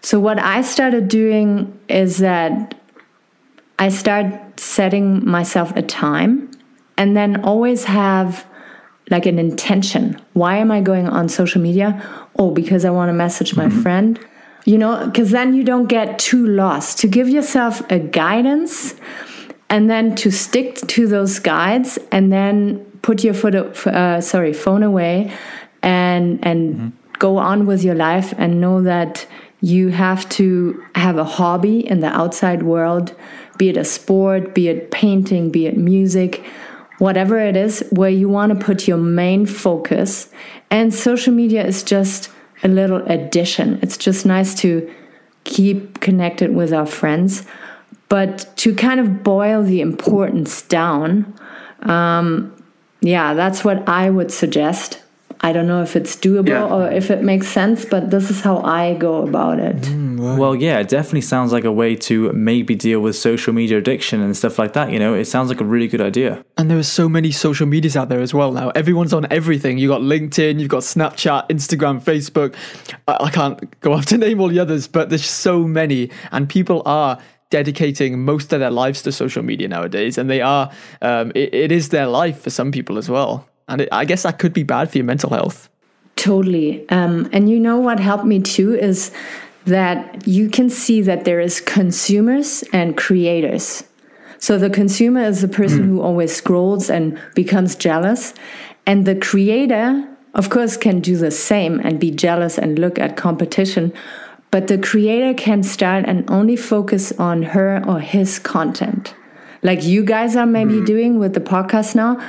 So, 0.02 0.20
what 0.20 0.38
I 0.38 0.62
started 0.62 1.08
doing 1.08 1.78
is 1.88 2.18
that 2.18 2.74
I 3.78 3.88
start 3.88 4.60
setting 4.60 5.28
myself 5.28 5.74
a 5.74 5.82
time 5.82 6.50
and 6.96 7.16
then 7.16 7.42
always 7.44 7.84
have 7.84 8.46
like 9.10 9.26
an 9.26 9.38
intention. 9.38 10.20
Why 10.32 10.56
am 10.56 10.70
I 10.70 10.80
going 10.80 11.08
on 11.08 11.28
social 11.28 11.60
media? 11.60 12.02
Oh, 12.38 12.50
because 12.50 12.84
I 12.84 12.90
want 12.90 13.08
to 13.08 13.12
message 13.12 13.56
my 13.56 13.66
mm-hmm. 13.66 13.82
friend. 13.82 14.20
You 14.64 14.78
know, 14.78 15.06
because 15.06 15.32
then 15.32 15.54
you 15.54 15.64
don't 15.64 15.86
get 15.86 16.20
too 16.20 16.46
lost. 16.46 16.98
To 17.00 17.08
give 17.08 17.28
yourself 17.28 17.82
a 17.90 17.98
guidance 17.98 18.94
and 19.68 19.90
then 19.90 20.14
to 20.16 20.30
stick 20.30 20.76
to 20.76 21.08
those 21.08 21.40
guides 21.40 21.98
and 22.12 22.32
then 22.32 22.78
put 23.02 23.24
your 23.24 23.34
foot, 23.34 23.56
uh, 23.56 24.20
sorry, 24.20 24.52
phone 24.52 24.84
away 24.84 25.32
and 25.82 26.38
and 26.44 26.74
mm-hmm. 26.74 26.88
go 27.18 27.38
on 27.38 27.66
with 27.66 27.82
your 27.82 27.96
life 27.96 28.32
and 28.38 28.60
know 28.60 28.82
that 28.82 29.26
you 29.60 29.88
have 29.88 30.28
to 30.28 30.84
have 30.94 31.18
a 31.18 31.24
hobby 31.24 31.86
in 31.86 32.00
the 32.00 32.08
outside 32.08 32.62
world 32.62 33.14
be 33.58 33.68
it 33.68 33.76
a 33.76 33.84
sport, 33.84 34.54
be 34.54 34.68
it 34.68 34.90
painting, 34.90 35.50
be 35.50 35.66
it 35.66 35.76
music, 35.76 36.44
whatever 36.98 37.38
it 37.38 37.57
is, 37.57 37.85
where 37.90 38.11
you 38.11 38.28
want 38.28 38.59
to 38.59 38.64
put 38.64 38.87
your 38.88 38.96
main 38.96 39.46
focus. 39.46 40.31
And 40.70 40.94
social 40.94 41.33
media 41.33 41.66
is 41.66 41.83
just 41.83 42.31
a 42.62 42.68
little 42.68 43.05
addition. 43.07 43.78
It's 43.83 43.96
just 43.96 44.24
nice 44.24 44.55
to 44.57 44.92
keep 45.44 46.00
connected 46.00 46.55
with 46.55 46.72
our 46.72 46.87
friends. 46.87 47.44
But 48.09 48.55
to 48.59 48.74
kind 48.74 49.00
of 49.00 49.22
boil 49.22 49.62
the 49.62 49.81
importance 49.81 50.62
down, 50.62 51.35
um, 51.81 52.55
yeah, 53.00 53.35
that's 53.35 53.64
what 53.64 53.88
I 53.88 54.11
would 54.11 54.31
suggest. 54.31 55.02
I 55.44 55.52
don't 55.52 55.66
know 55.66 55.83
if 55.83 55.96
it's 55.96 56.14
doable 56.14 56.48
yeah. 56.48 56.64
or 56.64 56.88
if 56.88 57.11
it 57.11 57.24
makes 57.24 57.48
sense, 57.48 57.85
but 57.85 58.11
this 58.11 58.31
is 58.31 58.40
how 58.40 58.59
I 58.59 58.94
go 58.94 59.26
about 59.26 59.59
it. 59.59 59.76
Mm, 59.76 60.20
right. 60.20 60.38
Well, 60.38 60.55
yeah, 60.55 60.78
it 60.78 60.88
definitely 60.88 61.22
sounds 61.22 61.50
like 61.50 61.64
a 61.64 61.72
way 61.72 61.96
to 61.96 62.33
maybe 62.33 62.76
deal 62.76 63.00
with 63.00 63.16
social 63.16 63.52
media 63.52 63.78
addiction 63.78 64.20
and 64.20 64.37
stuff 64.37 64.57
like 64.57 64.74
that. 64.74 64.92
You 64.92 65.00
know, 65.00 65.14
it 65.14 65.24
sounds 65.24 65.48
like 65.48 65.61
a 65.61 65.64
really 65.64 65.88
good 65.88 66.00
idea. 66.00 66.44
And 66.57 66.70
there 66.70 66.78
are 66.78 66.85
so 66.85 67.09
many 67.09 67.33
social 67.33 67.66
medias 67.66 67.96
out 67.96 68.09
there 68.09 68.20
as 68.20 68.33
well 68.33 68.52
now. 68.52 68.70
Everyone's 68.70 69.12
on 69.12 69.26
everything. 69.33 69.78
You've 69.78 69.90
got 69.90 70.02
LinkedIn, 70.02 70.61
you've 70.61 70.68
got 70.68 70.83
Snapchat, 70.83 71.48
Instagram, 71.48 72.00
Facebook. 72.00 72.55
I, 73.09 73.24
I 73.24 73.31
can't 73.31 73.81
go 73.81 73.92
off 73.94 74.07
to 74.07 74.18
name 74.18 74.40
all 74.40 74.48
the 74.48 74.61
others, 74.61 74.87
but 74.87 75.09
there's 75.09 75.24
so 75.24 75.64
many. 75.64 76.11
And 76.31 76.48
people 76.48 76.83
are 76.87 77.18
dedicating 77.50 78.24
most 78.24 78.52
of 78.52 78.61
their 78.61 78.70
lives 78.70 79.02
to 79.02 79.11
social 79.11 79.42
media 79.42 79.66
nowadays. 79.66 80.18
And 80.18 80.31
they 80.31 80.40
are, 80.40 80.70
um, 81.02 81.33
it, 81.35 81.52
it 81.52 81.72
is 81.72 81.88
their 81.88 82.07
life 82.07 82.40
for 82.40 82.50
some 82.50 82.70
people 82.70 82.96
as 82.96 83.11
well. 83.11 83.48
And 83.68 83.83
it, 83.83 83.88
I 83.92 84.05
guess 84.05 84.25
that 84.25 84.38
could 84.38 84.53
be 84.53 84.62
bad 84.62 84.90
for 84.90 84.98
your 84.98 85.05
mental 85.05 85.31
health. 85.31 85.68
Totally. 86.16 86.88
Um, 86.88 87.29
and 87.33 87.48
you 87.48 87.59
know 87.59 87.79
what 87.79 87.98
helped 87.98 88.25
me 88.25 88.40
too 88.40 88.75
is 88.75 89.11
that 89.64 90.27
you 90.27 90.48
can 90.48 90.68
see 90.68 91.01
that 91.03 91.25
there 91.25 91.40
is 91.40 91.61
consumers 91.61 92.62
and 92.72 92.96
creators. 92.96 93.85
So 94.38 94.59
the 94.59 94.70
consumer 94.70 95.22
is 95.22 95.40
the 95.40 95.48
person 95.48 95.83
mm. 95.83 95.87
who 95.87 96.01
always 96.03 96.35
scrolls 96.35 96.90
and 96.90 97.20
becomes 97.35 97.77
jealous. 97.77 98.35
And 98.87 99.07
the 99.07 99.14
creator, 99.14 100.09
of 100.35 100.51
course, 100.51 100.77
can 100.77 101.01
do 101.01 101.16
the 101.16 101.31
same 101.31 101.79
and 101.81 102.01
be 102.01 102.11
jealous 102.11 102.59
and 102.59 102.79
look 102.79 102.98
at 102.98 103.16
competition. 103.16 103.92
But 104.51 104.66
the 104.66 104.79
creator 104.79 105.33
can 105.33 105.62
start 105.62 106.05
and 106.07 106.29
only 106.29 106.57
focus 106.57 107.12
on 107.12 107.42
her 107.42 107.83
or 107.87 108.01
his 108.01 108.38
content. 108.38 109.14
Like 109.62 109.85
you 109.85 110.05
guys 110.05 110.35
are 110.35 110.46
maybe 110.46 110.75
mm. 110.75 110.87
doing 110.87 111.18
with 111.20 111.35
the 111.35 111.40
podcast 111.40 111.94
now 111.94 112.20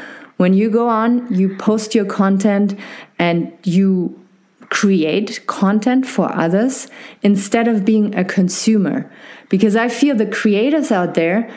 when 0.43 0.53
you 0.53 0.69
go 0.69 0.89
on, 0.89 1.33
you 1.33 1.55
post 1.55 1.95
your 1.95 2.03
content 2.03 2.77
and 3.17 3.49
you 3.63 4.19
create 4.67 5.47
content 5.47 6.05
for 6.05 6.29
others 6.35 6.87
instead 7.21 7.65
of 7.69 7.85
being 7.85 8.13
a 8.13 8.25
consumer. 8.25 9.09
Because 9.47 9.77
I 9.77 9.87
feel 9.87 10.17
the 10.17 10.25
creators 10.25 10.91
out 10.91 11.13
there, 11.13 11.49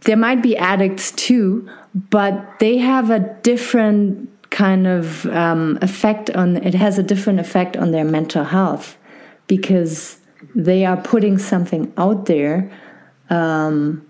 there 0.00 0.16
might 0.16 0.42
be 0.42 0.56
addicts 0.56 1.12
too, 1.12 1.70
but 1.94 2.58
they 2.58 2.78
have 2.78 3.08
a 3.08 3.20
different 3.20 4.28
kind 4.50 4.88
of 4.88 5.24
um, 5.26 5.78
effect 5.80 6.28
on 6.30 6.56
it 6.56 6.74
has 6.74 6.98
a 6.98 7.04
different 7.04 7.38
effect 7.38 7.76
on 7.76 7.92
their 7.92 8.04
mental 8.04 8.42
health 8.42 8.98
because 9.46 10.18
they 10.56 10.84
are 10.84 10.96
putting 10.96 11.38
something 11.38 11.92
out 11.96 12.26
there 12.26 12.68
um, 13.30 14.07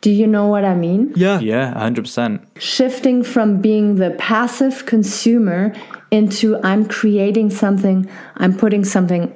do 0.00 0.10
you 0.10 0.26
know 0.26 0.46
what 0.46 0.64
I 0.64 0.74
mean? 0.74 1.12
Yeah. 1.16 1.40
Yeah, 1.40 1.74
100%. 1.74 2.44
Shifting 2.58 3.22
from 3.22 3.60
being 3.60 3.96
the 3.96 4.10
passive 4.12 4.86
consumer 4.86 5.74
into 6.10 6.56
I'm 6.62 6.86
creating 6.86 7.50
something, 7.50 8.08
I'm 8.36 8.56
putting 8.56 8.84
something 8.84 9.34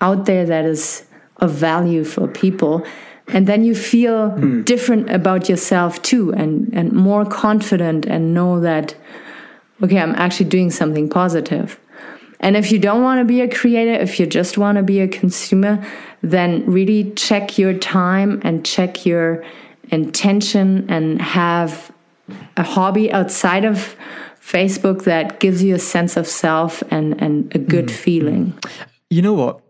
out 0.00 0.26
there 0.26 0.46
that 0.46 0.64
is 0.64 1.04
of 1.38 1.50
value 1.50 2.04
for 2.04 2.28
people. 2.28 2.86
And 3.28 3.46
then 3.46 3.64
you 3.64 3.74
feel 3.74 4.30
mm. 4.30 4.64
different 4.64 5.10
about 5.10 5.48
yourself 5.48 6.00
too, 6.02 6.32
and, 6.34 6.72
and 6.74 6.92
more 6.92 7.24
confident, 7.24 8.04
and 8.04 8.34
know 8.34 8.60
that, 8.60 8.94
okay, 9.82 9.98
I'm 9.98 10.14
actually 10.14 10.50
doing 10.50 10.70
something 10.70 11.08
positive. 11.08 11.80
And 12.40 12.56
if 12.56 12.70
you 12.70 12.78
don't 12.78 13.02
want 13.02 13.20
to 13.20 13.24
be 13.24 13.40
a 13.40 13.48
creator, 13.48 13.92
if 13.92 14.20
you 14.20 14.26
just 14.26 14.58
want 14.58 14.76
to 14.76 14.82
be 14.82 15.00
a 15.00 15.08
consumer, 15.08 15.84
then 16.22 16.66
really 16.66 17.12
check 17.12 17.56
your 17.56 17.72
time 17.72 18.42
and 18.44 18.64
check 18.64 19.06
your 19.06 19.42
intention 19.94 20.86
and 20.90 21.22
have 21.22 21.92
a 22.56 22.62
hobby 22.62 23.12
outside 23.12 23.64
of 23.64 23.96
Facebook 24.40 25.04
that 25.04 25.40
gives 25.40 25.62
you 25.62 25.74
a 25.74 25.78
sense 25.78 26.16
of 26.16 26.26
self 26.26 26.82
and, 26.90 27.20
and 27.20 27.54
a 27.54 27.58
good 27.58 27.86
mm. 27.86 27.90
feeling. 27.90 28.58
You 29.08 29.22
know 29.22 29.32
what? 29.32 29.60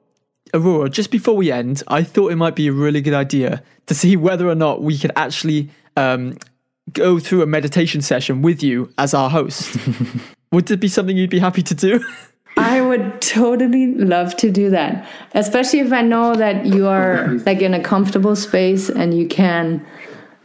Aurora, 0.53 0.89
just 0.89 1.11
before 1.11 1.37
we 1.37 1.51
end, 1.51 1.83
I 1.89 2.03
thought 2.03 2.33
it 2.33 2.37
might 2.37 2.55
be 2.55 2.69
a 2.69 2.73
really 2.73 3.01
good 3.01 3.15
idea 3.15 3.63
to 3.87 3.95
see 3.95 4.17
whether 4.17 4.49
or 4.49 4.55
not 4.55 4.83
we 4.83 4.97
could 4.97 5.13
actually 5.17 5.69
um, 5.97 6.37
go 6.93 7.19
through 7.19 7.43
a 7.43 7.47
meditation 7.47 8.03
session 8.03 8.43
with 8.43 8.63
you 8.63 8.93
as 8.99 9.15
our 9.15 9.31
host. 9.31 9.77
Would 10.53 10.71
it 10.71 10.79
be 10.79 10.89
something 10.89 11.17
you'd 11.17 11.31
be 11.31 11.41
happy 11.41 11.63
to 11.63 11.75
do? 11.75 12.05
I 12.57 12.81
would 12.81 13.21
totally 13.21 13.95
love 13.97 14.37
to 14.37 14.49
do 14.49 14.71
that, 14.71 15.09
especially 15.35 15.81
if 15.81 15.93
I 15.93 16.03
know 16.03 16.37
that 16.37 16.67
you 16.67 16.87
are 16.87 17.27
like 17.45 17.61
in 17.61 17.75
a 17.75 17.83
comfortable 17.83 18.37
space 18.37 18.89
and 18.89 19.13
you 19.19 19.27
can 19.27 19.85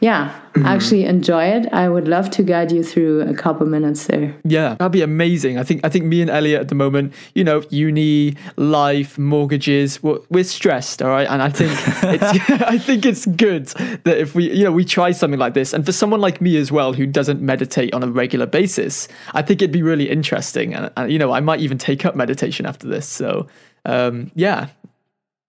yeah, 0.01 0.39
actually 0.63 1.03
enjoy 1.03 1.43
it. 1.45 1.67
I 1.73 1.89
would 1.89 2.07
love 2.07 2.29
to 2.31 2.43
guide 2.43 2.71
you 2.71 2.83
through 2.83 3.21
a 3.21 3.33
couple 3.33 3.65
minutes 3.65 4.07
there. 4.07 4.33
Yeah, 4.45 4.75
that'd 4.75 4.93
be 4.93 5.01
amazing. 5.01 5.57
I 5.57 5.63
think 5.63 5.85
I 5.85 5.89
think 5.89 6.05
me 6.05 6.21
and 6.21 6.29
Elliott 6.29 6.61
at 6.61 6.67
the 6.69 6.75
moment, 6.75 7.13
you 7.35 7.43
know, 7.43 7.63
uni, 7.69 8.35
life, 8.55 9.17
mortgages, 9.17 10.01
we're, 10.01 10.19
we're 10.29 10.45
stressed, 10.45 11.01
all 11.01 11.09
right. 11.09 11.27
And 11.27 11.41
I 11.41 11.49
think 11.49 11.71
it's, 12.03 12.49
I 12.63 12.77
think 12.77 13.05
it's 13.05 13.25
good 13.25 13.67
that 14.05 14.17
if 14.17 14.35
we, 14.35 14.49
you 14.51 14.63
know, 14.63 14.71
we 14.71 14.85
try 14.85 15.11
something 15.11 15.39
like 15.39 15.53
this, 15.53 15.73
and 15.73 15.85
for 15.85 15.91
someone 15.91 16.21
like 16.21 16.39
me 16.39 16.55
as 16.55 16.71
well 16.71 16.93
who 16.93 17.05
doesn't 17.05 17.41
meditate 17.41 17.93
on 17.93 18.01
a 18.01 18.07
regular 18.07 18.45
basis, 18.45 19.09
I 19.33 19.41
think 19.41 19.61
it'd 19.61 19.73
be 19.73 19.83
really 19.83 20.09
interesting. 20.09 20.73
And, 20.73 20.91
and 20.95 21.11
you 21.11 21.19
know, 21.19 21.31
I 21.31 21.41
might 21.41 21.59
even 21.59 21.77
take 21.77 22.05
up 22.05 22.15
meditation 22.15 22.65
after 22.65 22.87
this. 22.87 23.05
So 23.05 23.47
um, 23.85 24.31
yeah, 24.35 24.67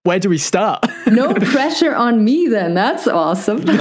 where 0.05 0.19
do 0.19 0.29
we 0.29 0.39
start? 0.39 0.85
no 1.07 1.35
pressure 1.35 1.95
on 1.95 2.25
me 2.25 2.49
then. 2.49 2.75
That's 2.75 3.07
awesome. 3.07 3.61
okay, 3.69 3.79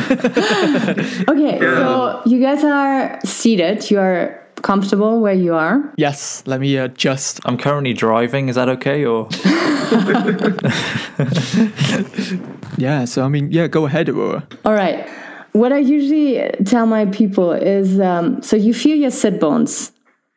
yeah. 1.27 1.59
so 1.59 2.21
you 2.25 2.41
guys 2.41 2.63
are 2.63 3.19
seated. 3.23 3.89
You 3.89 3.99
are 3.99 4.35
comfortable 4.61 5.21
where 5.21 5.33
you 5.33 5.55
are? 5.55 5.93
Yes, 5.97 6.43
let 6.45 6.59
me 6.59 6.75
adjust. 6.75 7.39
I'm 7.45 7.57
currently 7.57 7.93
driving. 7.93 8.49
Is 8.49 8.55
that 8.55 8.67
okay 8.69 9.05
or 9.05 9.29
Yeah, 12.77 13.05
so 13.05 13.23
I 13.23 13.29
mean, 13.29 13.51
yeah, 13.51 13.67
go 13.67 13.85
ahead, 13.85 14.09
Aurora. 14.09 14.47
All 14.65 14.73
right. 14.73 15.07
What 15.53 15.71
I 15.71 15.79
usually 15.79 16.49
tell 16.65 16.85
my 16.85 17.05
people 17.05 17.53
is 17.53 17.99
um, 17.99 18.41
so 18.43 18.55
you 18.55 18.73
feel 18.73 18.97
your 18.97 19.11
sit 19.11 19.39
bones 19.39 19.91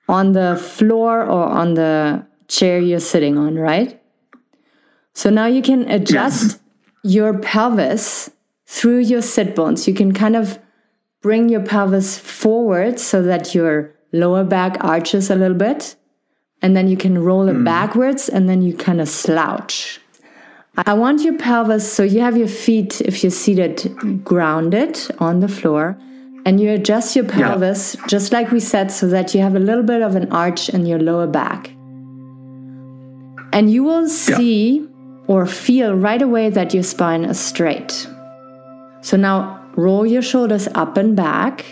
on 0.09 0.33
the 0.33 0.57
floor 0.57 1.23
or 1.23 1.45
on 1.45 1.75
the 1.75 2.25
chair 2.49 2.79
you're 2.79 3.01
sitting 3.01 3.37
on, 3.37 3.57
right? 3.57 4.02
So 5.15 5.31
now 5.31 5.47
you 5.47 5.63
can 5.63 5.91
adjust 5.91 6.61
your 7.03 7.39
pelvis 7.39 8.31
through 8.67 8.99
your 8.99 9.23
sit 9.23 9.55
bones. 9.55 9.87
You 9.87 9.95
can 9.95 10.13
kind 10.13 10.37
of 10.37 10.59
bring 11.21 11.49
your 11.49 11.63
pelvis 11.63 12.19
forward 12.19 12.99
so 12.99 13.23
that 13.23 13.55
your 13.55 13.95
lower 14.13 14.45
back 14.45 14.77
arches 14.81 15.31
a 15.31 15.35
little 15.35 15.57
bit. 15.57 15.97
And 16.63 16.77
then 16.77 16.89
you 16.89 16.97
can 16.97 17.19
roll 17.19 17.49
it 17.49 17.57
mm. 17.57 17.65
backwards 17.65 18.29
and 18.29 18.49
then 18.49 18.63
you 18.63 18.77
kind 18.77 19.01
of 19.01 19.09
slouch. 19.09 20.01
I 20.87 20.95
want 20.95 21.21
your 21.21 21.37
pelvis, 21.37 21.93
so 21.93 22.03
you 22.03 22.21
have 22.21 22.37
your 22.37 22.49
feet, 22.49 23.03
if 23.03 23.23
you're 23.23 23.31
seated, 23.31 24.25
grounded 24.25 24.99
on 25.19 25.41
the 25.41 25.49
floor. 25.49 25.99
And 26.47 26.59
you 26.59 26.71
adjust 26.71 27.15
your 27.15 27.27
pelvis, 27.27 27.95
yeah. 27.95 28.07
just 28.07 28.33
like 28.33 28.51
we 28.51 28.59
said, 28.59 28.91
so 28.91 29.07
that 29.09 29.35
you 29.35 29.43
have 29.43 29.55
a 29.55 29.61
little 29.61 29.85
bit 29.85 30.01
of 30.01 30.17
an 30.17 30.33
arch 30.33 30.71
in 30.71 30.87
your 30.87 30.99
lower 30.99 31.27
back. 31.27 31.69
And 33.53 33.71
you 33.71 33.85
will 33.85 34.09
see 34.09 34.81
yeah 34.81 34.87
or 35.33 35.47
feel 35.47 35.95
right 35.95 36.21
away 36.21 36.51
that 36.51 36.75
your 36.75 36.83
spine 36.83 37.25
is 37.25 37.41
straight. 37.41 38.07
So 39.01 39.17
now 39.17 39.65
roll 39.77 40.05
your 40.05 40.21
shoulders 40.21 40.69
up 40.75 40.99
and 40.99 41.17
back. 41.17 41.65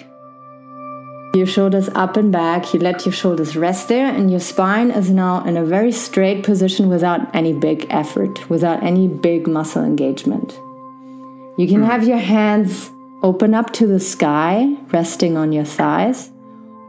Your 1.35 1.47
shoulders 1.47 1.91
up 1.91 2.17
and 2.17 2.33
back, 2.33 2.73
you 2.73 2.81
let 2.81 3.05
your 3.05 3.13
shoulders 3.13 3.57
rest 3.57 3.89
there, 3.89 4.07
and 4.07 4.31
your 4.31 4.41
spine 4.41 4.91
is 4.91 5.11
now 5.11 5.45
in 5.45 5.59
a 5.59 5.65
very 5.65 5.93
straight 5.93 6.43
position 6.43 6.89
without 6.89 7.21
any 7.37 7.53
big 7.53 7.87
effort, 7.91 8.49
without 8.49 8.83
any 8.83 9.07
big 9.09 9.47
muscle 9.47 9.85
engagement. 9.85 10.53
You 11.59 11.69
can 11.69 11.83
hmm. 11.83 11.91
have 11.91 12.09
your 12.09 12.19
hands 12.19 12.91
open 13.23 13.55
up 13.55 13.75
to 13.75 13.87
the 13.87 14.01
sky, 14.01 14.75
resting 14.91 15.37
on 15.37 15.53
your 15.53 15.67
thighs, 15.67 16.31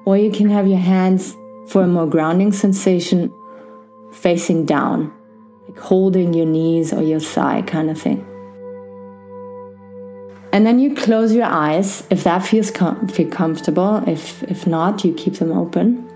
or 0.06 0.18
you 0.18 0.32
can 0.32 0.50
have 0.50 0.68
your 0.68 0.80
hands 0.80 1.36
for 1.68 1.84
a 1.84 1.88
more 1.88 2.08
grounding 2.08 2.54
sensation 2.54 3.32
facing 4.14 4.66
down 4.66 5.14
like 5.72 5.84
holding 5.84 6.34
your 6.34 6.46
knees 6.46 6.94
or 6.94 7.02
your 7.02 7.20
thigh 7.20 7.62
kind 7.64 7.90
of 7.90 8.02
thing. 8.02 8.26
And 10.54 10.66
then 10.66 10.80
you 10.80 10.94
close 10.96 11.34
your 11.34 11.46
eyes 11.46 12.06
if 12.10 12.24
that 12.26 12.40
feels 12.40 12.72
com- 12.72 13.08
feel 13.08 13.30
comfortable. 13.30 14.04
If 14.08 14.44
if 14.44 14.68
not, 14.68 15.06
you 15.06 15.14
keep 15.14 15.36
them 15.36 15.52
open. 15.52 16.08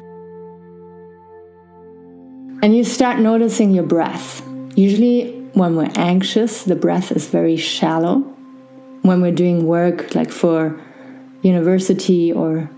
And 2.61 2.75
you 2.75 2.83
start 2.83 3.19
noticing 3.19 3.71
your 3.71 3.85
breath. 3.85 4.41
Usually 4.75 5.31
when 5.53 5.77
we're 5.77 5.91
anxious, 5.95 6.63
the 6.63 6.75
breath 6.75 7.11
is 7.11 7.27
very 7.27 7.55
shallow. 7.55 8.19
When 9.03 9.21
we're 9.21 9.31
doing 9.31 9.67
work 9.67 10.15
like 10.15 10.31
for 10.31 10.77
university 11.43 12.33
or 12.33 12.69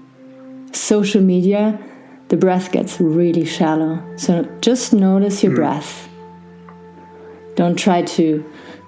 social 0.73 1.21
media, 1.21 1.79
the 2.27 2.37
breath 2.37 2.71
gets 2.71 2.99
really 2.99 3.45
shallow. 3.45 4.03
So 4.17 4.43
just 4.61 4.93
notice 4.93 5.41
your 5.41 5.53
mm. 5.53 5.55
breath. 5.55 6.06
Don't 7.57 7.75
try 7.75 8.03
to 8.03 8.45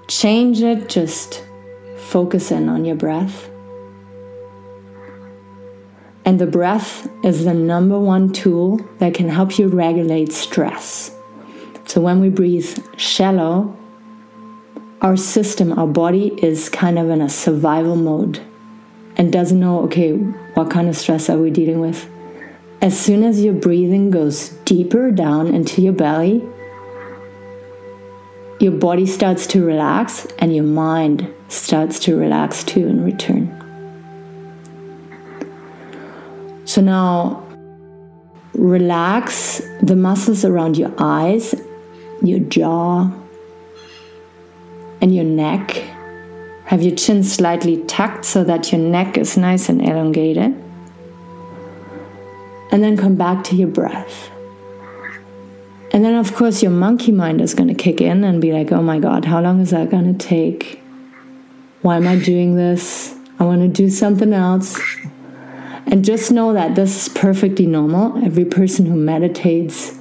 change 0.08 0.62
it, 0.62 0.90
just 0.90 1.44
focus 1.98 2.52
in 2.52 2.70
on 2.70 2.86
your 2.86 2.96
breath. 2.96 3.50
And 6.24 6.38
the 6.38 6.46
breath 6.46 7.10
is 7.24 7.46
the 7.46 7.54
number 7.56 8.00
one 8.00 8.32
tool 8.32 8.80
that 9.00 9.16
can 9.16 9.28
help 9.28 9.58
you 9.58 9.70
regulate 9.70 10.32
stress. 10.32 11.16
So 11.86 12.00
when 12.00 12.22
we 12.22 12.30
breathe 12.30 12.78
shallow, 12.96 13.76
our 15.02 15.18
system, 15.18 15.74
our 15.80 15.88
body 15.88 16.28
is 16.44 16.70
kind 16.70 17.00
of 17.00 17.10
in 17.10 17.22
a 17.22 17.30
survival 17.30 17.96
mode 17.96 18.40
and 19.16 19.34
doesn't 19.34 19.60
know, 19.60 19.82
okay, 19.86 20.14
what 20.14 20.70
kind 20.70 20.88
of 20.88 20.96
stress 20.96 21.28
are 21.28 21.40
we 21.40 21.50
dealing 21.50 21.80
with? 21.80 22.08
As 22.84 23.00
soon 23.00 23.24
as 23.24 23.44
your 23.44 23.56
breathing 23.56 24.12
goes 24.12 24.50
deeper 24.66 25.10
down 25.10 25.48
into 25.48 25.82
your 25.82 25.94
belly, 25.94 26.48
your 28.60 28.74
body 28.74 29.06
starts 29.06 29.48
to 29.48 29.66
relax 29.66 30.28
and 30.38 30.54
your 30.54 30.66
mind 30.66 31.34
starts 31.48 31.98
to 32.02 32.18
relax 32.18 32.64
too 32.64 32.86
in 32.88 33.04
return. 33.04 33.56
So 36.66 36.82
now 36.82 37.48
relax 38.54 39.62
the 39.82 39.96
muscles 39.96 40.44
around 40.44 40.78
your 40.78 40.94
eyes, 40.98 41.56
your 42.22 42.40
jaw, 42.40 43.10
and 45.02 45.16
your 45.16 45.24
neck. 45.24 45.72
Have 46.66 46.84
your 46.84 46.96
chin 46.96 47.24
slightly 47.24 47.84
tucked 47.86 48.26
so 48.26 48.44
that 48.44 48.72
your 48.72 48.82
neck 48.82 49.18
is 49.18 49.38
nice 49.38 49.70
and 49.70 49.82
elongated. 49.82 50.54
And 52.72 52.84
then 52.84 52.98
come 52.98 53.16
back 53.16 53.44
to 53.46 53.56
your 53.56 53.70
breath. 53.70 54.30
And 55.92 56.06
then, 56.06 56.16
of 56.16 56.36
course, 56.36 56.62
your 56.62 56.72
monkey 56.72 57.12
mind 57.12 57.42
is 57.42 57.54
going 57.54 57.70
to 57.70 57.74
kick 57.74 58.00
in 58.00 58.24
and 58.24 58.42
be 58.42 58.54
like, 58.54 58.72
oh 58.72 58.82
my 58.82 59.00
God, 59.00 59.26
how 59.26 59.42
long 59.42 59.60
is 59.60 59.72
that 59.72 59.90
going 59.90 60.16
to 60.16 60.28
take? 60.28 60.82
Why 61.82 61.98
am 61.98 62.08
I 62.08 62.18
doing 62.18 62.56
this? 62.56 63.16
I 63.40 63.46
want 63.46 63.62
to 63.62 63.68
do 63.68 63.90
something 63.90 64.34
else. 64.34 64.80
And 65.88 66.06
just 66.06 66.32
know 66.32 66.54
that 66.54 66.76
this 66.76 67.08
is 67.08 67.14
perfectly 67.14 67.66
normal. 67.66 68.24
Every 68.24 68.46
person 68.46 68.86
who 68.86 68.96
meditates 68.96 69.98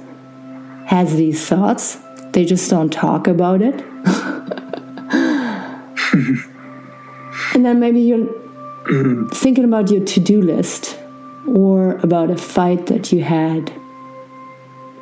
has 0.85 1.15
these 1.15 1.47
thoughts, 1.47 1.97
they 2.33 2.45
just 2.45 2.69
don't 2.69 2.93
talk 2.93 3.27
about 3.27 3.63
it. 3.63 3.73
and 7.55 7.65
then 7.65 7.79
maybe 7.79 8.01
you're 8.01 8.27
thinking 9.33 9.63
about 9.63 9.89
your 9.89 10.05
to 10.05 10.19
do 10.19 10.41
list 10.41 10.99
or 11.47 11.97
about 11.97 12.29
a 12.29 12.37
fight 12.37 12.85
that 12.87 13.11
you 13.11 13.23
had 13.23 13.71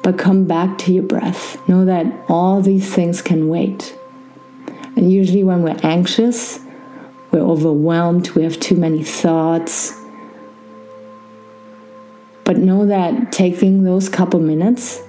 but 0.07 0.17
come 0.17 0.45
back 0.45 0.77
to 0.77 0.93
your 0.93 1.03
breath. 1.03 1.57
Know 1.67 1.83
that 1.83 2.05
all 2.29 2.61
these 2.61 2.89
things 2.95 3.21
can 3.21 3.49
wait. 3.49 3.93
And 4.95 5.11
usually, 5.11 5.43
when 5.43 5.63
we're 5.63 5.77
anxious, 5.83 6.61
we're 7.31 7.41
overwhelmed, 7.41 8.29
we 8.29 8.43
have 8.43 8.57
too 8.57 8.77
many 8.77 9.03
thoughts. 9.03 9.93
But 12.45 12.55
know 12.55 12.85
that 12.85 13.33
taking 13.33 13.83
those 13.83 14.07
couple 14.07 14.39
minutes 14.39 15.01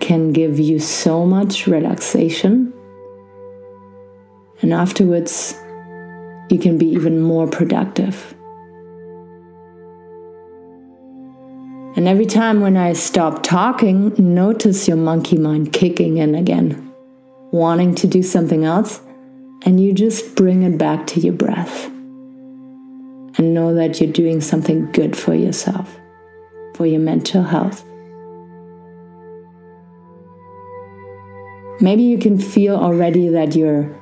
can 0.00 0.32
give 0.32 0.58
you 0.58 0.78
so 0.78 1.26
much 1.26 1.66
relaxation 1.66 2.72
And 4.62 4.72
afterwards, 4.72 5.54
you 6.48 6.58
can 6.58 6.78
be 6.78 6.86
even 6.86 7.20
more 7.20 7.46
productive. 7.46 8.34
And 11.96 12.08
every 12.08 12.26
time 12.26 12.60
when 12.60 12.76
I 12.76 12.92
stop 12.92 13.44
talking, 13.44 14.12
notice 14.18 14.88
your 14.88 14.96
monkey 14.96 15.38
mind 15.38 15.72
kicking 15.72 16.18
in 16.18 16.34
again, 16.34 16.92
wanting 17.52 17.94
to 17.96 18.08
do 18.08 18.20
something 18.22 18.64
else, 18.64 19.00
and 19.64 19.80
you 19.80 19.92
just 19.92 20.34
bring 20.34 20.64
it 20.64 20.76
back 20.76 21.06
to 21.08 21.20
your 21.20 21.34
breath. 21.34 21.86
And 23.36 23.54
know 23.54 23.74
that 23.74 24.00
you're 24.00 24.12
doing 24.12 24.40
something 24.40 24.90
good 24.92 25.16
for 25.16 25.34
yourself, 25.34 25.96
for 26.74 26.84
your 26.84 27.00
mental 27.00 27.42
health. 27.44 27.84
Maybe 31.80 32.02
you 32.02 32.18
can 32.18 32.38
feel 32.38 32.76
already 32.76 33.28
that 33.28 33.54
your 33.54 33.94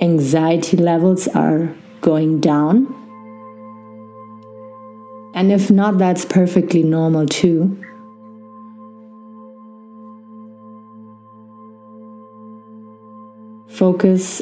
anxiety 0.00 0.76
levels 0.76 1.28
are 1.28 1.74
going 2.00 2.40
down. 2.40 3.05
And 5.36 5.52
if 5.52 5.70
not, 5.70 5.98
that's 5.98 6.24
perfectly 6.24 6.82
normal 6.82 7.26
too. 7.26 7.78
Focus 13.68 14.40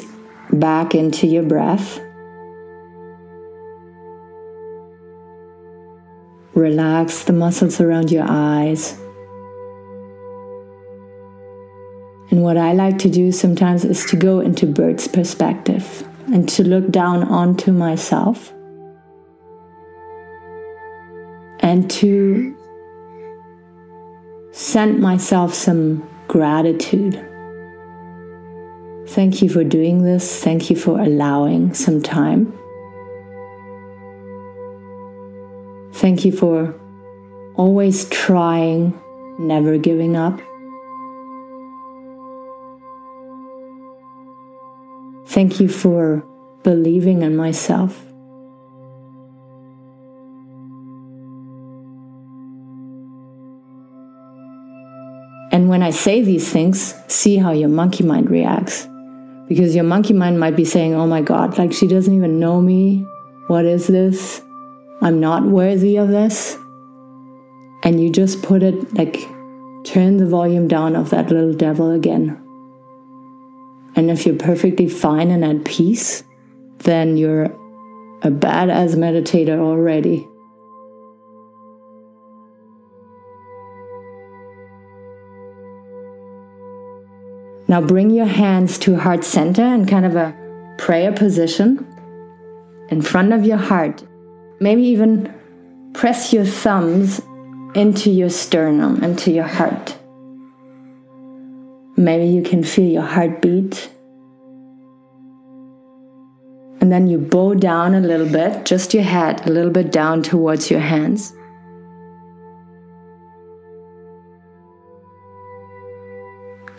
back 0.53 0.95
into 0.95 1.27
your 1.27 1.43
breath. 1.43 1.99
Relax 6.53 7.25
the 7.25 7.33
muscles 7.33 7.81
around 7.81 8.09
your 8.09 8.25
eyes. 8.25 8.97
And 12.31 12.41
what 12.41 12.55
I 12.55 12.71
like 12.71 12.97
to 12.99 13.09
do 13.09 13.33
sometimes 13.33 13.83
is 13.83 14.05
to 14.05 14.15
go 14.15 14.39
into 14.39 14.65
bird's 14.65 15.09
perspective 15.09 16.07
and 16.27 16.47
to 16.49 16.63
look 16.63 16.89
down 16.89 17.23
onto 17.23 17.73
myself 17.73 18.54
and 21.75 21.91
to 21.91 22.55
send 24.53 25.01
myself 25.01 25.53
some 25.53 26.07
gratitude. 26.29 27.15
Thank 29.09 29.41
you 29.41 29.49
for 29.49 29.65
doing 29.65 30.03
this. 30.03 30.41
Thank 30.41 30.69
you 30.69 30.77
for 30.77 31.01
allowing 31.01 31.73
some 31.73 32.01
time. 32.01 32.57
Thank 35.95 36.23
you 36.23 36.31
for 36.31 36.73
always 37.55 38.07
trying, 38.07 38.97
never 39.37 39.77
giving 39.77 40.15
up. 40.15 40.39
Thank 45.27 45.59
you 45.59 45.67
for 45.67 46.25
believing 46.63 47.21
in 47.21 47.35
myself. 47.35 48.04
I 55.85 55.91
say 55.91 56.23
these 56.23 56.51
things, 56.51 56.95
see 57.07 57.37
how 57.37 57.51
your 57.51 57.69
monkey 57.69 58.03
mind 58.03 58.31
reacts. 58.31 58.87
Because 59.47 59.75
your 59.75 59.83
monkey 59.83 60.13
mind 60.13 60.39
might 60.39 60.55
be 60.55 60.65
saying, 60.65 60.95
oh 60.95 61.05
my 61.05 61.21
God, 61.21 61.59
like 61.59 61.73
she 61.73 61.85
doesn't 61.85 62.11
even 62.11 62.39
know 62.39 62.59
me. 62.59 63.05
What 63.45 63.65
is 63.65 63.85
this? 63.85 64.41
I'm 65.03 65.19
not 65.19 65.43
worthy 65.43 65.97
of 65.97 66.07
this. 66.07 66.57
And 67.83 68.01
you 68.01 68.09
just 68.09 68.41
put 68.41 68.63
it 68.63 68.95
like, 68.95 69.27
turn 69.83 70.17
the 70.17 70.25
volume 70.25 70.67
down 70.67 70.95
of 70.95 71.11
that 71.11 71.29
little 71.29 71.53
devil 71.53 71.91
again. 71.91 72.35
And 73.95 74.09
if 74.09 74.25
you're 74.25 74.37
perfectly 74.37 74.89
fine 74.89 75.29
and 75.29 75.45
at 75.45 75.65
peace, 75.65 76.23
then 76.79 77.15
you're 77.15 77.45
a 78.23 78.31
badass 78.31 78.95
meditator 78.95 79.59
already. 79.59 80.27
Now 87.67 87.81
bring 87.81 88.11
your 88.11 88.25
hands 88.25 88.77
to 88.79 88.97
heart 88.97 89.23
center 89.23 89.63
in 89.63 89.85
kind 89.85 90.05
of 90.05 90.15
a 90.15 90.35
prayer 90.77 91.11
position 91.11 91.85
in 92.89 93.01
front 93.01 93.33
of 93.33 93.45
your 93.45 93.57
heart. 93.57 94.03
Maybe 94.59 94.83
even 94.83 95.33
press 95.93 96.31
your 96.31 96.45
thumbs 96.45 97.21
into 97.73 98.11
your 98.11 98.29
sternum, 98.29 99.03
into 99.03 99.31
your 99.31 99.47
heart. 99.47 99.97
Maybe 101.97 102.27
you 102.27 102.41
can 102.41 102.63
feel 102.63 102.89
your 102.89 103.03
heartbeat. 103.03 103.89
And 106.81 106.91
then 106.91 107.07
you 107.07 107.17
bow 107.17 107.55
down 107.55 107.95
a 107.95 107.99
little 107.99 108.29
bit, 108.29 108.65
just 108.65 108.93
your 108.93 109.03
head 109.03 109.47
a 109.47 109.51
little 109.51 109.71
bit 109.71 109.91
down 109.91 110.21
towards 110.21 110.69
your 110.69 110.81
hands. 110.81 111.33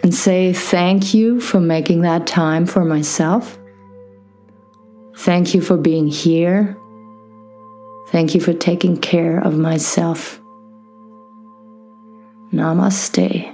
And 0.06 0.14
say 0.14 0.52
thank 0.52 1.14
you 1.14 1.40
for 1.40 1.58
making 1.58 2.02
that 2.02 2.28
time 2.28 2.64
for 2.64 2.84
myself. 2.84 3.58
Thank 5.16 5.52
you 5.52 5.60
for 5.60 5.76
being 5.76 6.06
here. 6.06 6.78
Thank 8.10 8.32
you 8.32 8.40
for 8.40 8.52
taking 8.52 8.98
care 8.98 9.40
of 9.40 9.58
myself. 9.58 10.40
Namaste. 12.52 13.52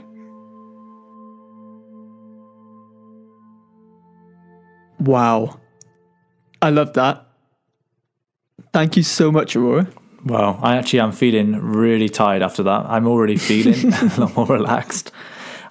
Wow. 5.00 5.58
I 6.60 6.68
love 6.68 6.92
that. 6.92 7.28
Thank 8.74 8.98
you 8.98 9.02
so 9.02 9.32
much, 9.32 9.56
Aurora. 9.56 9.88
Wow. 10.26 10.60
I 10.62 10.76
actually 10.76 11.00
am 11.00 11.12
feeling 11.12 11.56
really 11.56 12.10
tired 12.10 12.42
after 12.42 12.62
that. 12.64 12.84
I'm 12.90 13.06
already 13.06 13.38
feeling 13.38 13.90
a 13.94 14.20
lot 14.20 14.36
more 14.36 14.46
relaxed. 14.48 15.12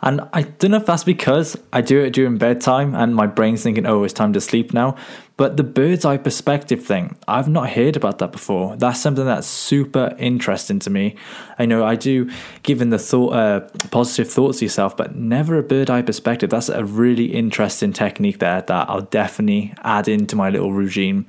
And 0.02 0.22
I 0.34 0.44
don't 0.44 0.72
know 0.72 0.78
if 0.78 0.86
that's 0.86 1.04
because 1.04 1.56
I 1.72 1.82
do 1.82 2.00
it 2.02 2.12
during 2.12 2.38
bedtime 2.38 2.96
and 2.96 3.16
my 3.16 3.28
brain's 3.28 3.62
thinking, 3.62 3.86
oh, 3.86 4.04
it's 4.04 4.14
time 4.14 4.34
to 4.34 4.42
sleep 4.42 4.74
now. 4.74 4.96
But 5.38 5.58
the 5.58 5.64
bird's 5.64 6.06
eye 6.06 6.18
perspective 6.18 6.84
thing, 6.84 7.16
I've 7.28 7.48
not 7.48 7.72
heard 7.72 7.96
about 7.96 8.20
that 8.20 8.32
before. 8.32 8.76
That's 8.78 9.00
something 9.00 9.26
that's 9.26 9.48
super 9.48 10.16
interesting 10.18 10.80
to 10.80 10.90
me. 10.90 11.16
I 11.58 11.66
know 11.66 11.84
I 11.84 11.96
do 11.96 12.32
given 12.64 12.90
the 12.90 13.00
thought, 13.00 13.34
uh, 13.34 13.60
positive 13.90 14.32
thoughts 14.32 14.60
to 14.60 14.66
yourself, 14.66 14.98
but 14.98 15.16
never 15.16 15.58
a 15.58 15.64
bird 15.64 15.90
eye 15.90 16.02
perspective. 16.02 16.50
That's 16.50 16.70
a 16.70 16.84
really 16.84 17.34
interesting 17.34 17.94
technique 17.94 18.40
there 18.40 18.62
that 18.62 18.90
I'll 18.90 19.02
definitely 19.02 19.74
add 19.84 20.08
into 20.08 20.36
my 20.36 20.50
little 20.50 20.74
routine. 20.74 21.26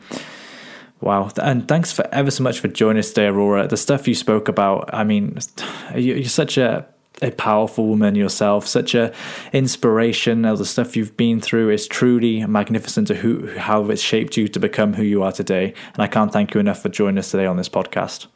Wow. 1.00 1.30
And 1.42 1.66
thanks 1.66 1.92
for 1.92 2.06
ever 2.12 2.30
so 2.30 2.42
much 2.44 2.60
for 2.60 2.68
joining 2.68 3.00
us 3.00 3.08
today, 3.08 3.26
Aurora. 3.26 3.66
The 3.66 3.76
stuff 3.76 4.06
you 4.06 4.14
spoke 4.14 4.48
about, 4.48 4.90
I 4.94 5.04
mean, 5.04 5.36
you're 5.96 6.24
such 6.24 6.56
a 6.58 6.86
a 7.20 7.30
powerful 7.30 7.86
woman 7.86 8.14
yourself, 8.14 8.66
such 8.66 8.94
a 8.94 9.12
inspiration. 9.52 10.44
All 10.44 10.56
the 10.56 10.64
stuff 10.64 10.96
you've 10.96 11.16
been 11.16 11.40
through 11.40 11.70
is 11.70 11.86
truly 11.86 12.44
magnificent 12.46 13.08
to 13.08 13.14
who 13.14 13.56
how 13.58 13.90
it's 13.90 14.02
shaped 14.02 14.36
you 14.36 14.48
to 14.48 14.58
become 14.58 14.94
who 14.94 15.02
you 15.02 15.22
are 15.22 15.32
today. 15.32 15.74
And 15.94 16.02
I 16.02 16.06
can't 16.06 16.32
thank 16.32 16.54
you 16.54 16.60
enough 16.60 16.82
for 16.82 16.88
joining 16.88 17.18
us 17.18 17.30
today 17.30 17.46
on 17.46 17.56
this 17.56 17.68
podcast. 17.68 18.26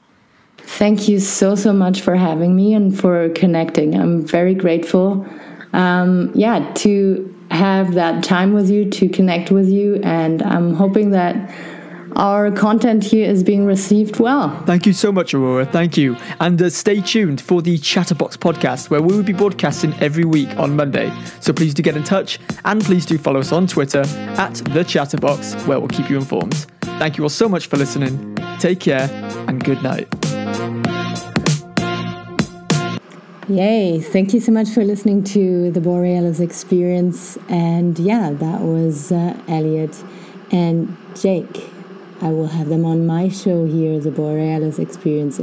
Thank 0.59 1.09
you 1.09 1.21
so 1.21 1.55
so 1.55 1.73
much 1.73 2.01
for 2.01 2.17
having 2.17 2.55
me 2.57 2.75
and 2.75 2.99
for 2.99 3.29
connecting. 3.31 3.95
I'm 3.95 4.27
very 4.27 4.55
grateful. 4.55 5.27
Um, 5.73 6.33
yeah, 6.35 6.73
to 6.75 7.33
have 7.51 7.95
that 7.95 8.25
time 8.25 8.53
with 8.53 8.71
you, 8.71 8.91
to 8.91 9.09
connect 9.09 9.51
with 9.51 9.69
you, 9.69 10.01
and 10.03 10.43
I'm 10.43 10.75
hoping 10.75 11.11
that 11.11 11.55
our 12.17 12.51
content 12.51 13.05
here 13.05 13.31
is 13.31 13.45
being 13.45 13.67
received 13.67 14.19
well. 14.19 14.63
Thank 14.65 14.87
you 14.87 14.93
so 14.93 15.13
much, 15.13 15.35
Aurora. 15.35 15.67
Thank 15.67 15.97
you. 15.97 16.17
And 16.41 16.61
uh, 16.61 16.71
stay 16.71 17.01
tuned 17.01 17.41
for 17.41 17.61
the 17.61 17.77
Chatterbox 17.79 18.39
podcast, 18.39 18.89
where 18.89 19.03
we 19.03 19.15
will 19.15 19.23
be 19.23 19.35
broadcasting 19.35 19.93
every 20.01 20.25
week 20.25 20.49
on 20.57 20.75
Monday. 20.75 21.13
So 21.41 21.53
please 21.53 21.75
do 21.75 21.83
get 21.83 21.97
in 21.97 22.05
touch 22.05 22.39
and 22.65 22.83
please 22.83 23.05
do 23.05 23.19
follow 23.19 23.41
us 23.41 23.53
on 23.53 23.67
Twitter 23.67 24.03
at 24.39 24.55
The 24.55 24.83
Chatterbox, 24.83 25.55
where 25.67 25.79
we'll 25.79 25.89
keep 25.89 26.09
you 26.09 26.17
informed. 26.17 26.67
Thank 26.81 27.19
you 27.19 27.25
all 27.25 27.29
so 27.29 27.49
much 27.49 27.67
for 27.67 27.77
listening. 27.77 28.35
Take 28.59 28.81
care 28.81 29.11
and 29.47 29.63
good 29.63 29.83
night. 29.83 30.09
Yay. 33.49 34.01
Thank 34.01 34.33
you 34.35 34.41
so 34.41 34.51
much 34.51 34.71
for 34.71 34.83
listening 34.83 35.23
to 35.25 35.71
the 35.71 35.81
Borealis 35.81 36.41
experience. 36.41 37.39
And 37.49 37.99
yeah, 37.99 38.31
that 38.33 38.63
was 38.63 39.13
uh, 39.13 39.39
Elliott 39.47 40.03
and 40.51 40.97
Jake. 41.15 41.76
I 42.21 42.31
will 42.31 42.49
have 42.49 42.69
them 42.69 42.85
on 42.85 43.07
my 43.07 43.29
show 43.29 43.67
here, 43.67 44.01
the 44.01 44.11
Borealis 44.11 44.79
Experience, 44.79 45.39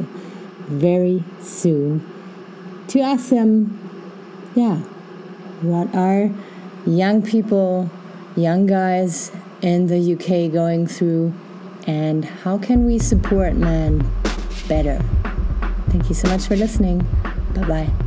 very 0.67 1.23
soon 1.41 2.09
to 2.87 2.99
ask 2.99 3.29
them, 3.29 3.79
yeah, 4.55 4.77
what 5.61 5.93
are 5.95 6.29
young 6.85 7.21
people, 7.21 7.89
young 8.35 8.65
guys 8.65 9.31
in 9.61 9.87
the 9.87 10.13
UK 10.13 10.51
going 10.51 10.87
through, 10.87 11.33
and 11.87 12.25
how 12.25 12.57
can 12.57 12.85
we 12.85 12.99
support 12.99 13.55
men 13.55 14.09
better? 14.67 14.99
Thank 15.89 16.09
you 16.09 16.15
so 16.15 16.27
much 16.27 16.47
for 16.47 16.55
listening. 16.55 16.99
Bye 17.53 17.67
bye. 17.67 18.02